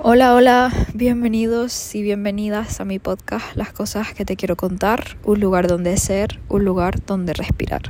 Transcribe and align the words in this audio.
Hola, 0.00 0.36
hola, 0.36 0.72
bienvenidos 0.94 1.92
y 1.96 2.02
bienvenidas 2.02 2.78
a 2.78 2.84
mi 2.84 3.00
podcast 3.00 3.56
Las 3.56 3.72
cosas 3.72 4.14
que 4.14 4.24
te 4.24 4.36
quiero 4.36 4.54
contar, 4.54 5.16
un 5.24 5.40
lugar 5.40 5.66
donde 5.66 5.96
ser, 5.96 6.38
un 6.48 6.64
lugar 6.64 7.04
donde 7.04 7.32
respirar. 7.32 7.82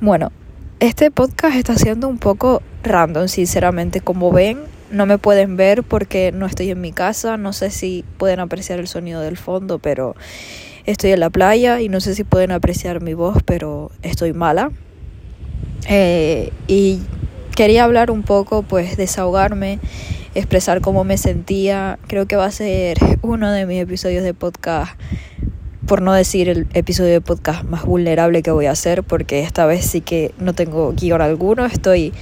Bueno, 0.00 0.32
este 0.80 1.12
podcast 1.12 1.54
está 1.54 1.76
siendo 1.76 2.08
un 2.08 2.18
poco 2.18 2.62
random, 2.82 3.28
sinceramente, 3.28 4.00
como 4.00 4.32
ven, 4.32 4.58
no 4.90 5.06
me 5.06 5.18
pueden 5.18 5.56
ver 5.56 5.84
porque 5.84 6.32
no 6.32 6.46
estoy 6.46 6.70
en 6.70 6.80
mi 6.80 6.90
casa, 6.90 7.36
no 7.36 7.52
sé 7.52 7.70
si 7.70 8.04
pueden 8.18 8.40
apreciar 8.40 8.80
el 8.80 8.88
sonido 8.88 9.20
del 9.20 9.36
fondo, 9.36 9.78
pero 9.78 10.16
estoy 10.84 11.12
en 11.12 11.20
la 11.20 11.30
playa 11.30 11.80
y 11.80 11.88
no 11.88 12.00
sé 12.00 12.16
si 12.16 12.24
pueden 12.24 12.50
apreciar 12.50 13.00
mi 13.00 13.14
voz, 13.14 13.40
pero 13.44 13.92
estoy 14.02 14.32
mala. 14.32 14.72
Eh, 15.88 16.50
y 16.66 16.98
quería 17.54 17.84
hablar 17.84 18.10
un 18.10 18.24
poco, 18.24 18.62
pues 18.62 18.96
desahogarme 18.96 19.78
expresar 20.34 20.80
cómo 20.80 21.04
me 21.04 21.18
sentía. 21.18 21.98
Creo 22.06 22.26
que 22.26 22.36
va 22.36 22.46
a 22.46 22.50
ser 22.50 22.98
uno 23.22 23.50
de 23.50 23.66
mis 23.66 23.80
episodios 23.80 24.22
de 24.22 24.34
podcast, 24.34 24.92
por 25.86 26.02
no 26.02 26.12
decir 26.12 26.48
el 26.48 26.66
episodio 26.72 27.12
de 27.12 27.20
podcast 27.20 27.64
más 27.64 27.84
vulnerable 27.84 28.42
que 28.42 28.50
voy 28.50 28.66
a 28.66 28.72
hacer, 28.72 29.02
porque 29.02 29.40
esta 29.40 29.66
vez 29.66 29.84
sí 29.84 30.00
que 30.00 30.32
no 30.38 30.52
tengo 30.52 30.92
guion 30.92 31.20
alguno. 31.20 31.66
Estoy, 31.66 32.12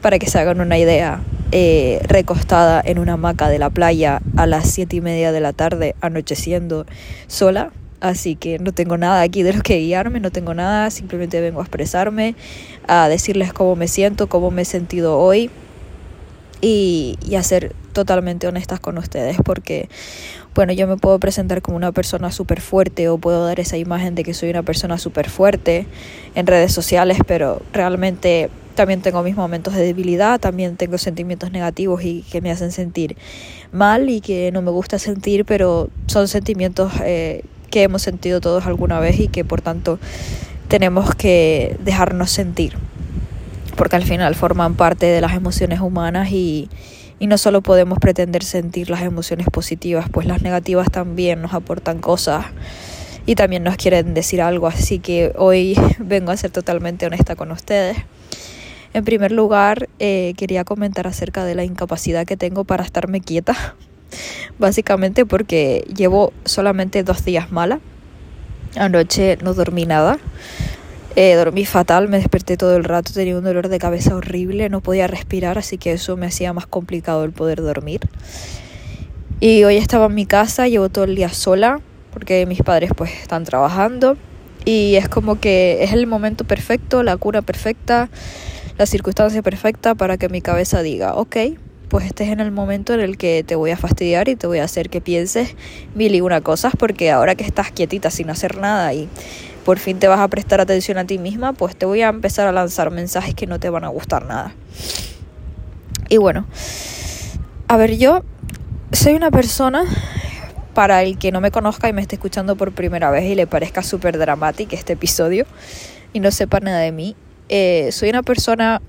para 0.00 0.18
que 0.18 0.28
se 0.28 0.38
hagan 0.38 0.60
una 0.60 0.78
idea, 0.78 1.20
eh, 1.52 2.00
recostada 2.04 2.82
en 2.84 2.98
una 2.98 3.12
hamaca 3.14 3.48
de 3.48 3.58
la 3.58 3.70
playa 3.70 4.20
a 4.36 4.46
las 4.46 4.70
siete 4.70 4.96
y 4.96 5.00
media 5.00 5.32
de 5.32 5.40
la 5.40 5.52
tarde, 5.52 5.94
anocheciendo 6.00 6.86
sola. 7.26 7.70
Así 8.00 8.34
que 8.34 8.58
no 8.58 8.72
tengo 8.72 8.98
nada 8.98 9.20
aquí 9.20 9.44
de 9.44 9.52
lo 9.52 9.62
que 9.62 9.78
guiarme, 9.78 10.18
no 10.18 10.32
tengo 10.32 10.54
nada, 10.54 10.90
simplemente 10.90 11.40
vengo 11.40 11.60
a 11.60 11.62
expresarme, 11.62 12.34
a 12.88 13.08
decirles 13.08 13.52
cómo 13.52 13.76
me 13.76 13.86
siento, 13.86 14.26
cómo 14.28 14.50
me 14.50 14.62
he 14.62 14.64
sentido 14.64 15.20
hoy 15.20 15.50
y, 16.62 17.18
y 17.28 17.34
a 17.34 17.42
ser 17.42 17.74
totalmente 17.92 18.46
honestas 18.46 18.80
con 18.80 18.96
ustedes 18.96 19.36
porque 19.44 19.90
bueno 20.54 20.72
yo 20.72 20.86
me 20.86 20.96
puedo 20.96 21.18
presentar 21.18 21.60
como 21.60 21.76
una 21.76 21.92
persona 21.92 22.32
súper 22.32 22.62
fuerte 22.62 23.10
o 23.10 23.18
puedo 23.18 23.44
dar 23.44 23.60
esa 23.60 23.76
imagen 23.76 24.14
de 24.14 24.24
que 24.24 24.32
soy 24.32 24.48
una 24.48 24.62
persona 24.62 24.96
súper 24.96 25.28
fuerte 25.28 25.86
en 26.34 26.46
redes 26.46 26.72
sociales 26.72 27.18
pero 27.26 27.60
realmente 27.74 28.48
también 28.74 29.02
tengo 29.02 29.22
mis 29.22 29.36
momentos 29.36 29.74
de 29.74 29.84
debilidad, 29.84 30.40
también 30.40 30.76
tengo 30.76 30.98
sentimientos 30.98 31.52
negativos 31.52 32.02
y 32.04 32.22
que 32.30 32.40
me 32.40 32.50
hacen 32.50 32.72
sentir 32.72 33.16
mal 33.70 34.08
y 34.08 34.20
que 34.20 34.50
no 34.52 34.62
me 34.62 34.70
gusta 34.70 34.98
sentir, 34.98 35.44
pero 35.44 35.90
son 36.06 36.28
sentimientos 36.28 36.92
eh, 37.04 37.44
que 37.70 37.82
hemos 37.82 38.02
sentido 38.02 38.40
todos 38.40 38.66
alguna 38.66 39.00
vez 39.00 39.20
y 39.20 39.28
que 39.28 39.44
por 39.44 39.60
tanto 39.60 39.98
tenemos 40.68 41.14
que 41.14 41.76
dejarnos 41.84 42.30
sentir 42.30 42.74
porque 43.76 43.96
al 43.96 44.04
final 44.04 44.34
forman 44.34 44.74
parte 44.74 45.06
de 45.06 45.20
las 45.20 45.34
emociones 45.34 45.80
humanas 45.80 46.30
y, 46.30 46.68
y 47.18 47.26
no 47.26 47.38
solo 47.38 47.60
podemos 47.62 47.98
pretender 47.98 48.42
sentir 48.42 48.90
las 48.90 49.02
emociones 49.02 49.46
positivas, 49.46 50.06
pues 50.10 50.26
las 50.26 50.42
negativas 50.42 50.90
también 50.90 51.40
nos 51.40 51.54
aportan 51.54 52.00
cosas 52.00 52.46
y 53.26 53.34
también 53.34 53.62
nos 53.62 53.76
quieren 53.76 54.14
decir 54.14 54.42
algo, 54.42 54.66
así 54.66 54.98
que 54.98 55.32
hoy 55.36 55.78
vengo 55.98 56.32
a 56.32 56.36
ser 56.36 56.50
totalmente 56.50 57.06
honesta 57.06 57.36
con 57.36 57.50
ustedes. 57.52 57.96
En 58.94 59.04
primer 59.04 59.32
lugar, 59.32 59.88
eh, 60.00 60.34
quería 60.36 60.64
comentar 60.64 61.06
acerca 61.06 61.44
de 61.44 61.54
la 61.54 61.64
incapacidad 61.64 62.26
que 62.26 62.36
tengo 62.36 62.64
para 62.64 62.84
estarme 62.84 63.20
quieta, 63.20 63.76
básicamente 64.58 65.24
porque 65.24 65.84
llevo 65.94 66.32
solamente 66.44 67.02
dos 67.02 67.24
días 67.24 67.52
mala. 67.52 67.80
Anoche 68.76 69.38
no 69.42 69.54
dormí 69.54 69.86
nada. 69.86 70.18
Eh, 71.14 71.34
dormí 71.34 71.66
fatal, 71.66 72.08
me 72.08 72.16
desperté 72.16 72.56
todo 72.56 72.74
el 72.74 72.84
rato, 72.84 73.12
tenía 73.12 73.36
un 73.36 73.44
dolor 73.44 73.68
de 73.68 73.78
cabeza 73.78 74.16
horrible, 74.16 74.70
no 74.70 74.80
podía 74.80 75.06
respirar, 75.06 75.58
así 75.58 75.76
que 75.76 75.92
eso 75.92 76.16
me 76.16 76.26
hacía 76.26 76.54
más 76.54 76.66
complicado 76.66 77.24
el 77.24 77.32
poder 77.32 77.60
dormir. 77.60 78.00
Y 79.38 79.64
hoy 79.64 79.76
estaba 79.76 80.06
en 80.06 80.14
mi 80.14 80.24
casa, 80.24 80.68
llevo 80.68 80.88
todo 80.88 81.04
el 81.04 81.14
día 81.14 81.28
sola, 81.28 81.80
porque 82.12 82.46
mis 82.46 82.62
padres 82.62 82.92
pues 82.96 83.12
están 83.12 83.44
trabajando. 83.44 84.16
Y 84.64 84.94
es 84.94 85.08
como 85.08 85.38
que 85.38 85.82
es 85.82 85.92
el 85.92 86.06
momento 86.06 86.44
perfecto, 86.44 87.02
la 87.02 87.16
cura 87.18 87.42
perfecta, 87.42 88.08
la 88.78 88.86
circunstancia 88.86 89.42
perfecta 89.42 89.94
para 89.94 90.16
que 90.16 90.28
mi 90.30 90.40
cabeza 90.40 90.80
diga, 90.82 91.16
ok, 91.16 91.36
pues 91.88 92.06
este 92.06 92.24
es 92.24 92.30
en 92.30 92.40
el 92.40 92.52
momento 92.52 92.94
en 92.94 93.00
el 93.00 93.18
que 93.18 93.44
te 93.44 93.54
voy 93.54 93.70
a 93.70 93.76
fastidiar 93.76 94.28
y 94.28 94.36
te 94.36 94.46
voy 94.46 94.60
a 94.60 94.64
hacer 94.64 94.88
que 94.88 95.02
pienses 95.02 95.56
mil 95.94 96.14
y 96.14 96.22
una 96.22 96.40
cosas, 96.40 96.72
porque 96.78 97.10
ahora 97.10 97.34
que 97.34 97.44
estás 97.44 97.70
quietita 97.70 98.10
sin 98.10 98.30
hacer 98.30 98.56
nada 98.56 98.94
y 98.94 99.08
por 99.64 99.78
fin 99.78 99.98
te 99.98 100.08
vas 100.08 100.20
a 100.20 100.28
prestar 100.28 100.60
atención 100.60 100.98
a 100.98 101.06
ti 101.06 101.18
misma, 101.18 101.52
pues 101.52 101.76
te 101.76 101.86
voy 101.86 102.02
a 102.02 102.08
empezar 102.08 102.46
a 102.46 102.52
lanzar 102.52 102.90
mensajes 102.90 103.34
que 103.34 103.46
no 103.46 103.60
te 103.60 103.70
van 103.70 103.84
a 103.84 103.88
gustar 103.88 104.24
nada. 104.26 104.54
Y 106.08 106.16
bueno, 106.18 106.46
a 107.68 107.76
ver, 107.76 107.96
yo 107.96 108.22
soy 108.92 109.14
una 109.14 109.30
persona, 109.30 109.84
para 110.74 111.02
el 111.02 111.18
que 111.18 111.32
no 111.32 111.40
me 111.40 111.50
conozca 111.50 111.88
y 111.88 111.92
me 111.92 112.02
esté 112.02 112.16
escuchando 112.16 112.56
por 112.56 112.72
primera 112.72 113.10
vez 113.10 113.24
y 113.24 113.34
le 113.34 113.46
parezca 113.46 113.82
súper 113.82 114.18
dramático 114.18 114.74
este 114.74 114.94
episodio 114.94 115.46
y 116.12 116.20
no 116.20 116.30
sepa 116.30 116.60
nada 116.60 116.80
de 116.80 116.92
mí, 116.92 117.16
eh, 117.48 117.90
soy 117.92 118.10
una 118.10 118.22
persona 118.22 118.80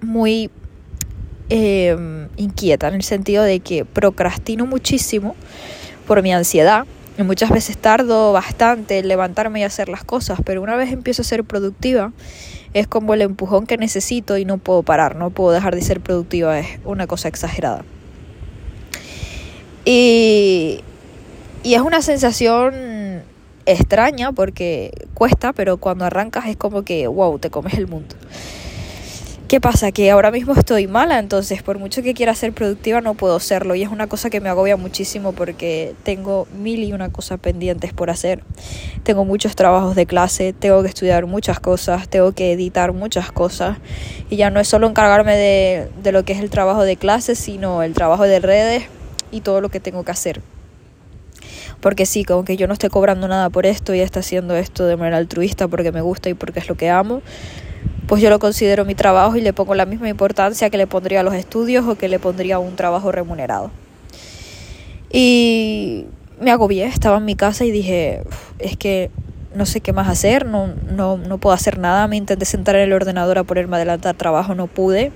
muy 0.00 0.50
eh, 1.48 2.28
inquieta 2.36 2.88
en 2.88 2.94
el 2.94 3.02
sentido 3.02 3.42
de 3.42 3.60
que 3.60 3.84
procrastino 3.84 4.66
muchísimo 4.66 5.36
por 6.06 6.22
mi 6.22 6.32
ansiedad 6.32 6.86
muchas 7.24 7.50
veces 7.50 7.76
tardo 7.76 8.32
bastante 8.32 8.98
en 8.98 9.08
levantarme 9.08 9.60
y 9.60 9.62
hacer 9.64 9.88
las 9.88 10.04
cosas, 10.04 10.40
pero 10.44 10.62
una 10.62 10.76
vez 10.76 10.92
empiezo 10.92 11.22
a 11.22 11.24
ser 11.24 11.44
productiva, 11.44 12.12
es 12.74 12.86
como 12.86 13.14
el 13.14 13.22
empujón 13.22 13.66
que 13.66 13.76
necesito 13.76 14.38
y 14.38 14.44
no 14.44 14.58
puedo 14.58 14.82
parar, 14.82 15.16
no 15.16 15.30
puedo 15.30 15.52
dejar 15.52 15.74
de 15.74 15.82
ser 15.82 16.00
productiva, 16.00 16.58
es 16.58 16.66
una 16.84 17.06
cosa 17.06 17.28
exagerada. 17.28 17.84
Y, 19.84 20.80
y 21.62 21.74
es 21.74 21.80
una 21.80 22.02
sensación 22.02 23.22
extraña 23.66 24.32
porque 24.32 24.92
cuesta, 25.14 25.52
pero 25.52 25.78
cuando 25.78 26.04
arrancas 26.04 26.46
es 26.46 26.56
como 26.56 26.82
que, 26.82 27.06
wow, 27.06 27.38
te 27.38 27.50
comes 27.50 27.74
el 27.74 27.86
mundo. 27.86 28.14
¿Qué 29.50 29.60
pasa? 29.60 29.90
Que 29.90 30.12
ahora 30.12 30.30
mismo 30.30 30.52
estoy 30.52 30.86
mala, 30.86 31.18
entonces 31.18 31.60
por 31.64 31.80
mucho 31.80 32.02
que 32.02 32.14
quiera 32.14 32.36
ser 32.36 32.52
productiva 32.52 33.00
no 33.00 33.14
puedo 33.14 33.40
serlo 33.40 33.74
y 33.74 33.82
es 33.82 33.88
una 33.88 34.06
cosa 34.06 34.30
que 34.30 34.40
me 34.40 34.48
agobia 34.48 34.76
muchísimo 34.76 35.32
porque 35.32 35.96
tengo 36.04 36.46
mil 36.56 36.84
y 36.84 36.92
una 36.92 37.10
cosas 37.10 37.40
pendientes 37.40 37.92
por 37.92 38.10
hacer. 38.10 38.44
Tengo 39.02 39.24
muchos 39.24 39.56
trabajos 39.56 39.96
de 39.96 40.06
clase, 40.06 40.52
tengo 40.52 40.80
que 40.82 40.88
estudiar 40.88 41.26
muchas 41.26 41.58
cosas, 41.58 42.08
tengo 42.08 42.30
que 42.30 42.52
editar 42.52 42.92
muchas 42.92 43.32
cosas 43.32 43.78
y 44.28 44.36
ya 44.36 44.50
no 44.50 44.60
es 44.60 44.68
solo 44.68 44.86
encargarme 44.86 45.34
de, 45.34 45.88
de 46.00 46.12
lo 46.12 46.24
que 46.24 46.32
es 46.32 46.38
el 46.38 46.48
trabajo 46.48 46.84
de 46.84 46.94
clase, 46.94 47.34
sino 47.34 47.82
el 47.82 47.92
trabajo 47.92 48.22
de 48.22 48.38
redes 48.38 48.84
y 49.32 49.40
todo 49.40 49.60
lo 49.60 49.68
que 49.68 49.80
tengo 49.80 50.04
que 50.04 50.12
hacer 50.12 50.40
porque 51.80 52.06
sí, 52.06 52.24
como 52.24 52.44
que 52.44 52.56
yo 52.56 52.66
no 52.66 52.74
estoy 52.74 52.90
cobrando 52.90 53.26
nada 53.26 53.48
por 53.50 53.66
esto 53.66 53.94
y 53.94 54.00
está 54.00 54.20
haciendo 54.20 54.54
esto 54.54 54.84
de 54.84 54.96
manera 54.96 55.16
altruista 55.16 55.66
porque 55.66 55.92
me 55.92 56.02
gusta 56.02 56.28
y 56.28 56.34
porque 56.34 56.60
es 56.60 56.68
lo 56.68 56.76
que 56.76 56.90
amo, 56.90 57.22
pues 58.06 58.22
yo 58.22 58.30
lo 58.30 58.38
considero 58.38 58.84
mi 58.84 58.94
trabajo 58.94 59.36
y 59.36 59.40
le 59.40 59.52
pongo 59.52 59.74
la 59.74 59.86
misma 59.86 60.08
importancia 60.08 60.70
que 60.70 60.76
le 60.76 60.86
pondría 60.86 61.20
a 61.20 61.22
los 61.22 61.34
estudios 61.34 61.86
o 61.86 61.96
que 61.96 62.08
le 62.08 62.18
pondría 62.18 62.56
a 62.56 62.58
un 62.58 62.76
trabajo 62.76 63.12
remunerado. 63.12 63.70
Y 65.12 66.06
me 66.40 66.50
agobié, 66.50 66.86
estaba 66.86 67.18
en 67.18 67.24
mi 67.24 67.34
casa 67.34 67.64
y 67.64 67.70
dije, 67.70 68.22
es 68.58 68.76
que 68.76 69.10
no 69.54 69.66
sé 69.66 69.80
qué 69.80 69.92
más 69.92 70.08
hacer, 70.08 70.46
no, 70.46 70.68
no, 70.90 71.16
no 71.16 71.38
puedo 71.38 71.54
hacer 71.54 71.78
nada, 71.78 72.06
me 72.06 72.16
intenté 72.16 72.44
sentar 72.44 72.76
en 72.76 72.82
el 72.82 72.92
ordenador 72.92 73.38
a 73.38 73.44
ponerme 73.44 73.76
a 73.76 73.78
adelantar 73.78 74.14
trabajo, 74.14 74.54
no 74.54 74.68
pude, 74.68 75.10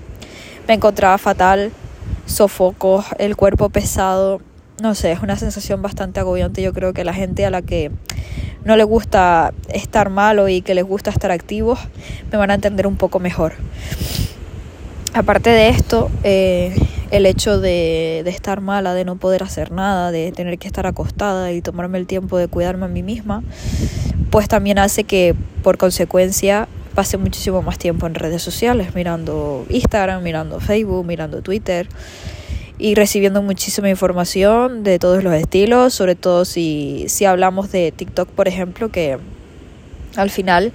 me 0.67 0.73
encontraba 0.73 1.17
fatal, 1.17 1.71
sofocos, 2.25 3.05
el 3.17 3.35
cuerpo 3.35 3.69
pesado, 3.69 4.41
no 4.81 4.93
sé, 4.95 5.11
es 5.11 5.21
una 5.21 5.37
sensación 5.37 5.81
bastante 5.81 6.19
agobiante, 6.19 6.61
yo 6.61 6.73
creo 6.73 6.93
que 6.93 7.03
la 7.03 7.13
gente 7.13 7.45
a 7.45 7.49
la 7.49 7.61
que 7.61 7.91
no 8.65 8.75
les 8.75 8.85
gusta 8.85 9.53
estar 9.69 10.09
malo 10.09 10.49
y 10.49 10.61
que 10.61 10.75
les 10.75 10.83
gusta 10.83 11.11
estar 11.11 11.31
activos, 11.31 11.79
me 12.31 12.37
van 12.37 12.51
a 12.51 12.55
entender 12.55 12.87
un 12.87 12.97
poco 12.97 13.19
mejor. 13.19 13.53
Aparte 15.13 15.49
de 15.49 15.69
esto, 15.69 16.11
eh, 16.23 16.75
el 17.11 17.25
hecho 17.25 17.59
de, 17.59 18.21
de, 18.25 18.29
estar 18.31 18.59
mala, 18.59 18.93
de 18.93 19.05
no 19.05 19.15
poder 19.15 19.43
hacer 19.43 19.71
nada, 19.71 20.11
de 20.11 20.31
tener 20.33 20.57
que 20.57 20.67
estar 20.67 20.85
acostada 20.87 21.53
y 21.53 21.61
tomarme 21.61 21.99
el 21.99 22.07
tiempo 22.07 22.37
de 22.37 22.49
cuidarme 22.49 22.85
a 22.85 22.89
mí 22.89 23.01
misma, 23.01 23.43
pues 24.29 24.49
también 24.49 24.77
hace 24.79 25.05
que 25.05 25.35
por 25.63 25.77
consecuencia 25.77 26.67
pase 26.95 27.17
muchísimo 27.17 27.61
más 27.61 27.77
tiempo 27.77 28.07
en 28.07 28.15
redes 28.15 28.41
sociales, 28.41 28.95
mirando 28.95 29.65
Instagram, 29.69 30.23
mirando 30.23 30.59
Facebook, 30.59 31.05
mirando 31.05 31.41
Twitter 31.41 31.87
y 32.77 32.95
recibiendo 32.95 33.41
muchísima 33.41 33.89
información 33.89 34.83
de 34.83 34.99
todos 34.99 35.23
los 35.23 35.33
estilos, 35.33 35.93
sobre 35.93 36.15
todo 36.15 36.45
si, 36.45 37.05
si 37.07 37.25
hablamos 37.25 37.71
de 37.71 37.91
TikTok, 37.91 38.29
por 38.29 38.47
ejemplo, 38.47 38.89
que 38.89 39.17
al 40.15 40.29
final 40.29 40.73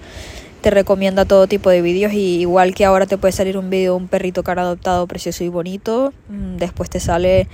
te 0.60 0.70
recomienda 0.70 1.24
todo 1.24 1.46
tipo 1.46 1.70
de 1.70 1.80
vídeos 1.80 2.12
y 2.12 2.40
igual 2.40 2.74
que 2.74 2.84
ahora 2.84 3.06
te 3.06 3.16
puede 3.16 3.32
salir 3.32 3.56
un 3.56 3.70
vídeo 3.70 3.92
de 3.92 3.96
un 3.96 4.08
perrito 4.08 4.42
que 4.42 4.50
han 4.50 4.58
adoptado 4.58 5.06
precioso 5.06 5.42
y 5.44 5.48
bonito, 5.48 6.12
mm, 6.28 6.56
después 6.56 6.90
te 6.90 7.00
sale 7.00 7.48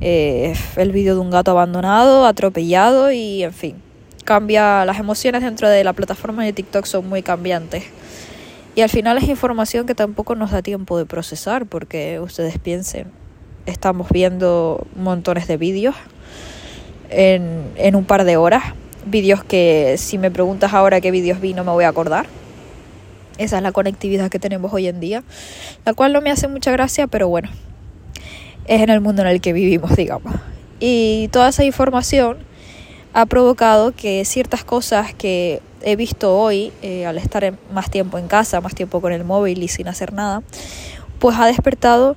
eh, 0.00 0.54
el 0.76 0.92
vídeo 0.92 1.14
de 1.14 1.20
un 1.20 1.30
gato 1.30 1.50
abandonado, 1.50 2.26
atropellado 2.26 3.12
y 3.12 3.42
en 3.42 3.52
fin, 3.52 3.76
cambia 4.24 4.84
las 4.84 4.98
emociones 4.98 5.42
dentro 5.42 5.68
de 5.68 5.84
la 5.84 5.92
plataforma 5.92 6.44
de 6.44 6.52
TikTok 6.52 6.84
son 6.86 7.08
muy 7.08 7.22
cambiantes. 7.22 7.84
Y 8.74 8.82
al 8.82 8.90
final 8.90 9.16
es 9.16 9.24
información 9.24 9.86
que 9.86 9.94
tampoco 9.94 10.34
nos 10.34 10.50
da 10.50 10.60
tiempo 10.60 10.98
de 10.98 11.06
procesar 11.06 11.64
porque 11.64 12.20
ustedes 12.20 12.58
piensen, 12.58 13.06
estamos 13.66 14.08
viendo 14.10 14.86
montones 14.96 15.46
de 15.48 15.56
vídeos 15.56 15.94
en, 17.10 17.70
en 17.76 17.94
un 17.96 18.04
par 18.04 18.24
de 18.24 18.36
horas. 18.36 18.64
Vídeos 19.04 19.44
que 19.44 19.96
si 19.98 20.18
me 20.18 20.30
preguntas 20.30 20.72
ahora 20.72 21.00
qué 21.00 21.10
vídeos 21.10 21.40
vi 21.40 21.54
no 21.54 21.64
me 21.64 21.72
voy 21.72 21.84
a 21.84 21.88
acordar. 21.88 22.26
Esa 23.38 23.58
es 23.58 23.62
la 23.62 23.72
conectividad 23.72 24.30
que 24.30 24.38
tenemos 24.38 24.72
hoy 24.72 24.86
en 24.88 24.98
día, 24.98 25.22
la 25.84 25.92
cual 25.92 26.12
no 26.12 26.22
me 26.22 26.30
hace 26.30 26.48
mucha 26.48 26.70
gracia, 26.70 27.06
pero 27.06 27.28
bueno, 27.28 27.50
es 28.66 28.80
en 28.80 28.88
el 28.88 29.00
mundo 29.00 29.22
en 29.22 29.28
el 29.28 29.40
que 29.42 29.52
vivimos, 29.52 29.94
digamos. 29.94 30.34
Y 30.80 31.28
toda 31.28 31.50
esa 31.50 31.64
información 31.64 32.38
ha 33.12 33.26
provocado 33.26 33.92
que 33.92 34.24
ciertas 34.24 34.64
cosas 34.64 35.14
que 35.14 35.60
he 35.82 35.96
visto 35.96 36.36
hoy, 36.38 36.72
eh, 36.82 37.06
al 37.06 37.18
estar 37.18 37.54
más 37.72 37.90
tiempo 37.90 38.18
en 38.18 38.26
casa, 38.26 38.60
más 38.60 38.74
tiempo 38.74 39.00
con 39.00 39.12
el 39.12 39.24
móvil 39.24 39.62
y 39.62 39.68
sin 39.68 39.88
hacer 39.88 40.12
nada, 40.12 40.42
pues 41.18 41.36
ha 41.38 41.46
despertado 41.46 42.16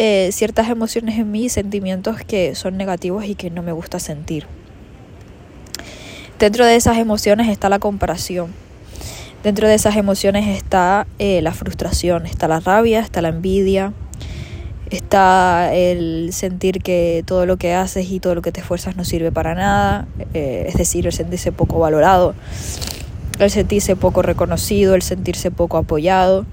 eh, 0.00 0.30
ciertas 0.30 0.70
emociones 0.70 1.18
en 1.18 1.28
mí, 1.32 1.48
sentimientos 1.48 2.18
que 2.24 2.54
son 2.54 2.76
negativos 2.76 3.24
y 3.24 3.34
que 3.34 3.50
no 3.50 3.64
me 3.64 3.72
gusta 3.72 3.98
sentir. 3.98 4.46
Dentro 6.38 6.64
de 6.64 6.76
esas 6.76 6.98
emociones 6.98 7.48
está 7.48 7.68
la 7.68 7.80
comparación. 7.80 8.54
Dentro 9.42 9.66
de 9.66 9.74
esas 9.74 9.96
emociones 9.96 10.56
está 10.56 11.08
eh, 11.18 11.42
la 11.42 11.52
frustración, 11.52 12.26
está 12.26 12.46
la 12.46 12.60
rabia, 12.60 13.00
está 13.00 13.22
la 13.22 13.30
envidia, 13.30 13.92
está 14.88 15.74
el 15.74 16.30
sentir 16.32 16.80
que 16.80 17.24
todo 17.26 17.44
lo 17.44 17.56
que 17.56 17.74
haces 17.74 18.08
y 18.08 18.20
todo 18.20 18.36
lo 18.36 18.42
que 18.42 18.52
te 18.52 18.60
esfuerzas 18.60 18.94
no 18.94 19.04
sirve 19.04 19.32
para 19.32 19.56
nada, 19.56 20.06
eh, 20.32 20.66
es 20.68 20.74
decir, 20.74 21.06
el 21.06 21.12
sentirse 21.12 21.50
poco 21.50 21.80
valorado, 21.80 22.36
el 23.40 23.50
sentirse 23.50 23.96
poco 23.96 24.22
reconocido, 24.22 24.94
el 24.94 25.02
sentirse 25.02 25.50
poco 25.50 25.76
apoyado, 25.76 26.46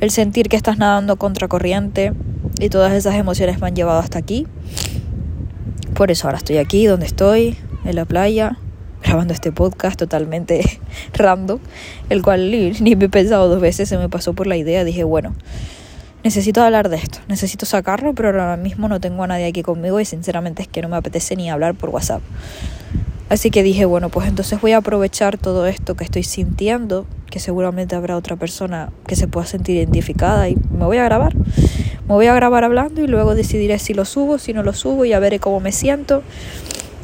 el 0.00 0.12
sentir 0.12 0.48
que 0.48 0.54
estás 0.54 0.78
nadando 0.78 1.16
contra 1.16 1.48
corriente 1.48 2.12
y 2.60 2.68
todas 2.68 2.92
esas 2.92 3.14
emociones 3.14 3.60
me 3.60 3.68
han 3.68 3.76
llevado 3.76 3.98
hasta 4.00 4.18
aquí. 4.18 4.46
Por 5.94 6.10
eso 6.10 6.26
ahora 6.26 6.38
estoy 6.38 6.58
aquí 6.58 6.86
donde 6.86 7.06
estoy, 7.06 7.56
en 7.84 7.96
la 7.96 8.04
playa, 8.04 8.58
grabando 9.02 9.32
este 9.32 9.52
podcast 9.52 9.98
totalmente 9.98 10.80
random, 11.14 11.58
el 12.08 12.22
cual 12.22 12.50
ni, 12.50 12.96
me 12.96 13.04
he 13.04 13.08
pensado 13.08 13.48
dos 13.48 13.60
veces, 13.60 13.88
se 13.88 13.98
me 13.98 14.08
pasó 14.08 14.32
por 14.32 14.46
la 14.46 14.56
idea, 14.56 14.84
dije, 14.84 15.04
bueno, 15.04 15.34
necesito 16.24 16.62
hablar 16.62 16.88
de 16.88 16.96
esto, 16.96 17.18
necesito 17.28 17.66
sacarlo, 17.66 18.14
pero 18.14 18.28
ahora 18.28 18.56
mismo 18.56 18.88
no 18.88 19.00
tengo 19.00 19.24
a 19.24 19.26
nadie 19.26 19.46
aquí 19.46 19.62
conmigo 19.62 20.00
y 20.00 20.04
sinceramente 20.04 20.62
es 20.62 20.68
que 20.68 20.82
no 20.82 20.88
me 20.88 20.96
apetece 20.96 21.36
ni 21.36 21.50
hablar 21.50 21.74
por 21.74 21.90
WhatsApp. 21.90 22.22
Así 23.28 23.50
que 23.50 23.62
dije, 23.62 23.84
bueno, 23.84 24.08
pues 24.08 24.26
entonces 24.26 24.60
voy 24.60 24.72
a 24.72 24.78
aprovechar 24.78 25.36
todo 25.36 25.66
esto 25.66 25.94
que 25.94 26.04
estoy 26.04 26.22
sintiendo, 26.22 27.06
que 27.30 27.40
seguramente 27.40 27.94
habrá 27.94 28.16
otra 28.16 28.36
persona 28.36 28.90
que 29.06 29.16
se 29.16 29.28
pueda 29.28 29.46
sentir 29.46 29.76
identificada 29.76 30.48
y 30.48 30.56
me 30.70 30.86
voy 30.86 30.96
a 30.96 31.04
grabar. 31.04 31.36
Me 31.36 32.14
voy 32.14 32.26
a 32.26 32.34
grabar 32.34 32.64
hablando 32.64 33.02
y 33.02 33.06
luego 33.06 33.34
decidiré 33.34 33.78
si 33.78 33.92
lo 33.92 34.06
subo, 34.06 34.38
si 34.38 34.54
no 34.54 34.62
lo 34.62 34.72
subo 34.72 35.04
y 35.04 35.12
a 35.12 35.18
veré 35.18 35.40
cómo 35.40 35.60
me 35.60 35.72
siento. 35.72 36.22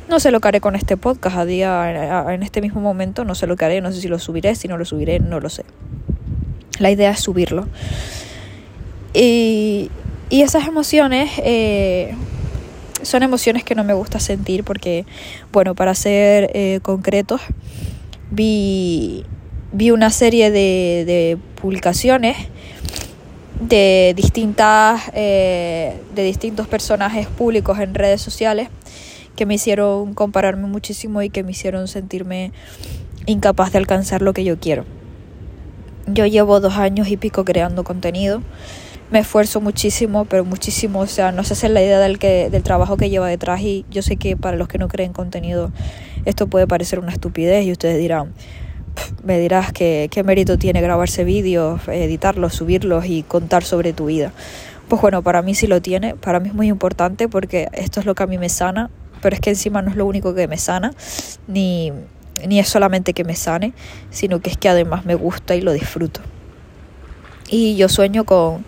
No 0.09 0.19
sé 0.19 0.31
lo 0.31 0.41
que 0.41 0.49
haré 0.49 0.61
con 0.62 0.76
este 0.76 0.97
podcast 0.97 1.37
a 1.37 1.44
día, 1.44 2.32
en 2.32 2.43
este 2.43 2.62
mismo 2.62 2.81
momento, 2.81 3.25
no 3.25 3.35
sé 3.35 3.47
lo 3.47 3.56
que 3.56 3.67
haré, 3.67 3.81
no 3.82 3.93
sé 3.93 4.00
si 4.00 4.09
lo 4.09 4.19
subiré, 4.19 4.55
si 4.55 4.67
no 4.67 4.79
lo 4.79 4.87
subiré, 4.87 5.21
no 5.21 5.41
lo 5.41 5.50
sé. 5.50 5.65
La 6.79 6.91
idea 6.91 7.11
es 7.11 7.21
subirlo. 7.21 7.69
Y, 9.12 9.91
y 10.31 10.43
esas 10.43 10.67
emociones 10.67 11.31
eh, 11.38 12.15
son 13.05 13.23
emociones 13.23 13.65
que 13.65 13.75
no 13.75 13.85
me 13.85 13.95
gusta 13.95 14.21
sentir 14.21 14.65
porque, 14.65 15.06
bueno, 15.53 15.75
para 15.75 15.95
ser 15.95 16.51
eh, 16.55 16.81
concretos, 16.83 17.41
vi, 18.31 19.25
vi 19.73 19.91
una 19.91 20.11
serie 20.11 20.51
de, 20.51 21.05
de 21.06 21.39
publicaciones 21.61 22.37
de 23.61 24.12
distintas 24.17 25.03
eh, 25.15 26.01
de 26.15 26.25
distintos 26.25 26.67
personajes 26.67 27.27
públicos 27.27 27.79
en 27.79 27.95
redes 27.95 28.21
sociales 28.21 28.69
que 29.37 29.47
me 29.47 29.55
hicieron 29.55 30.15
compararme 30.15 30.67
muchísimo 30.67 31.23
y 31.23 31.31
que 31.31 31.43
me 31.43 31.53
hicieron 31.53 31.89
sentirme 31.89 32.53
incapaz 33.27 33.73
de 33.73 33.79
alcanzar 33.79 34.23
lo 34.23 34.33
que 34.33 34.45
yo 34.45 34.59
quiero. 34.59 34.85
Yo 36.07 36.27
llevo 36.27 36.61
dos 36.61 36.75
años 36.75 37.09
y 37.09 37.17
pico 37.17 37.45
creando 37.45 37.83
contenido 37.85 38.43
me 39.11 39.21
esfuerzo 39.21 39.61
muchísimo, 39.61 40.25
pero 40.25 40.45
muchísimo, 40.45 41.01
o 41.01 41.06
sea, 41.06 41.33
no 41.33 41.45
se 41.45 41.53
hace 41.53 41.69
la 41.69 41.83
idea 41.83 42.01
del, 42.01 42.19
que, 42.19 42.49
del 42.51 42.62
trabajo 42.62 42.97
que 42.97 43.11
lleva 43.11 43.29
detrás 43.29 43.61
y 43.61 43.85
yo 43.91 44.03
sé 44.03 44.17
que 44.17 44.37
para 44.37 44.56
los 44.56 44.69
que 44.69 44.79
no 44.79 44.89
creen 44.89 45.12
contenido 45.12 45.71
esto 46.25 46.47
puede 46.47 46.67
parecer 46.67 46.99
una 46.99 47.12
estupidez 47.12 47.65
y 47.67 47.73
ustedes 47.73 47.99
dirán, 47.99 48.33
me 49.23 49.39
dirás 49.39 49.73
que 49.73 50.09
qué 50.11 50.23
mérito 50.23 50.59
tiene 50.59 50.81
grabarse 50.81 51.25
vídeos, 51.25 51.87
editarlos, 51.89 52.55
subirlos 52.55 53.06
y 53.06 53.23
contar 53.23 53.65
sobre 53.65 53.93
tu 53.93 54.06
vida. 54.06 54.33
Pues 54.89 55.01
bueno, 55.01 55.23
para 55.23 55.43
mí 55.43 55.55
sí 55.55 55.67
lo 55.67 55.81
tiene, 55.81 56.15
para 56.15 56.41
mí 56.41 56.49
es 56.49 56.55
muy 56.55 56.69
importante 56.69 57.29
porque 57.29 57.69
esto 57.73 58.00
es 58.00 58.07
lo 58.07 58.15
que 58.15 58.23
a 58.23 58.27
mí 58.27 58.39
me 58.39 58.49
sana, 58.49 58.91
pero 59.21 59.35
es 59.35 59.41
que 59.41 59.50
encima 59.50 59.83
no 59.83 59.91
es 59.91 59.97
lo 59.97 60.07
único 60.07 60.35
que 60.35 60.47
me 60.47 60.59
sana, 60.59 60.93
ni, 61.49 61.93
ni 62.47 62.59
es 62.59 62.69
solamente 62.69 63.15
que 63.15 63.25
me 63.25 63.35
sane, 63.35 63.73
sino 64.11 64.41
que 64.41 64.50
es 64.50 64.57
que 64.57 64.69
además 64.69 65.05
me 65.05 65.15
gusta 65.15 65.55
y 65.55 65.61
lo 65.61 65.73
disfruto. 65.73 66.21
Y 67.55 67.77
yo 67.77 67.89
sueño 67.89 68.25
con, 68.25 68.65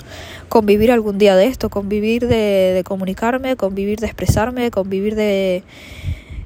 convivir 0.48 0.92
algún 0.92 1.18
día 1.18 1.34
de 1.34 1.46
esto, 1.46 1.70
convivir 1.70 2.28
de, 2.28 2.70
de 2.72 2.84
comunicarme, 2.84 3.56
convivir 3.56 3.98
de 3.98 4.06
expresarme, 4.06 4.70
convivir 4.70 5.16
de, 5.16 5.64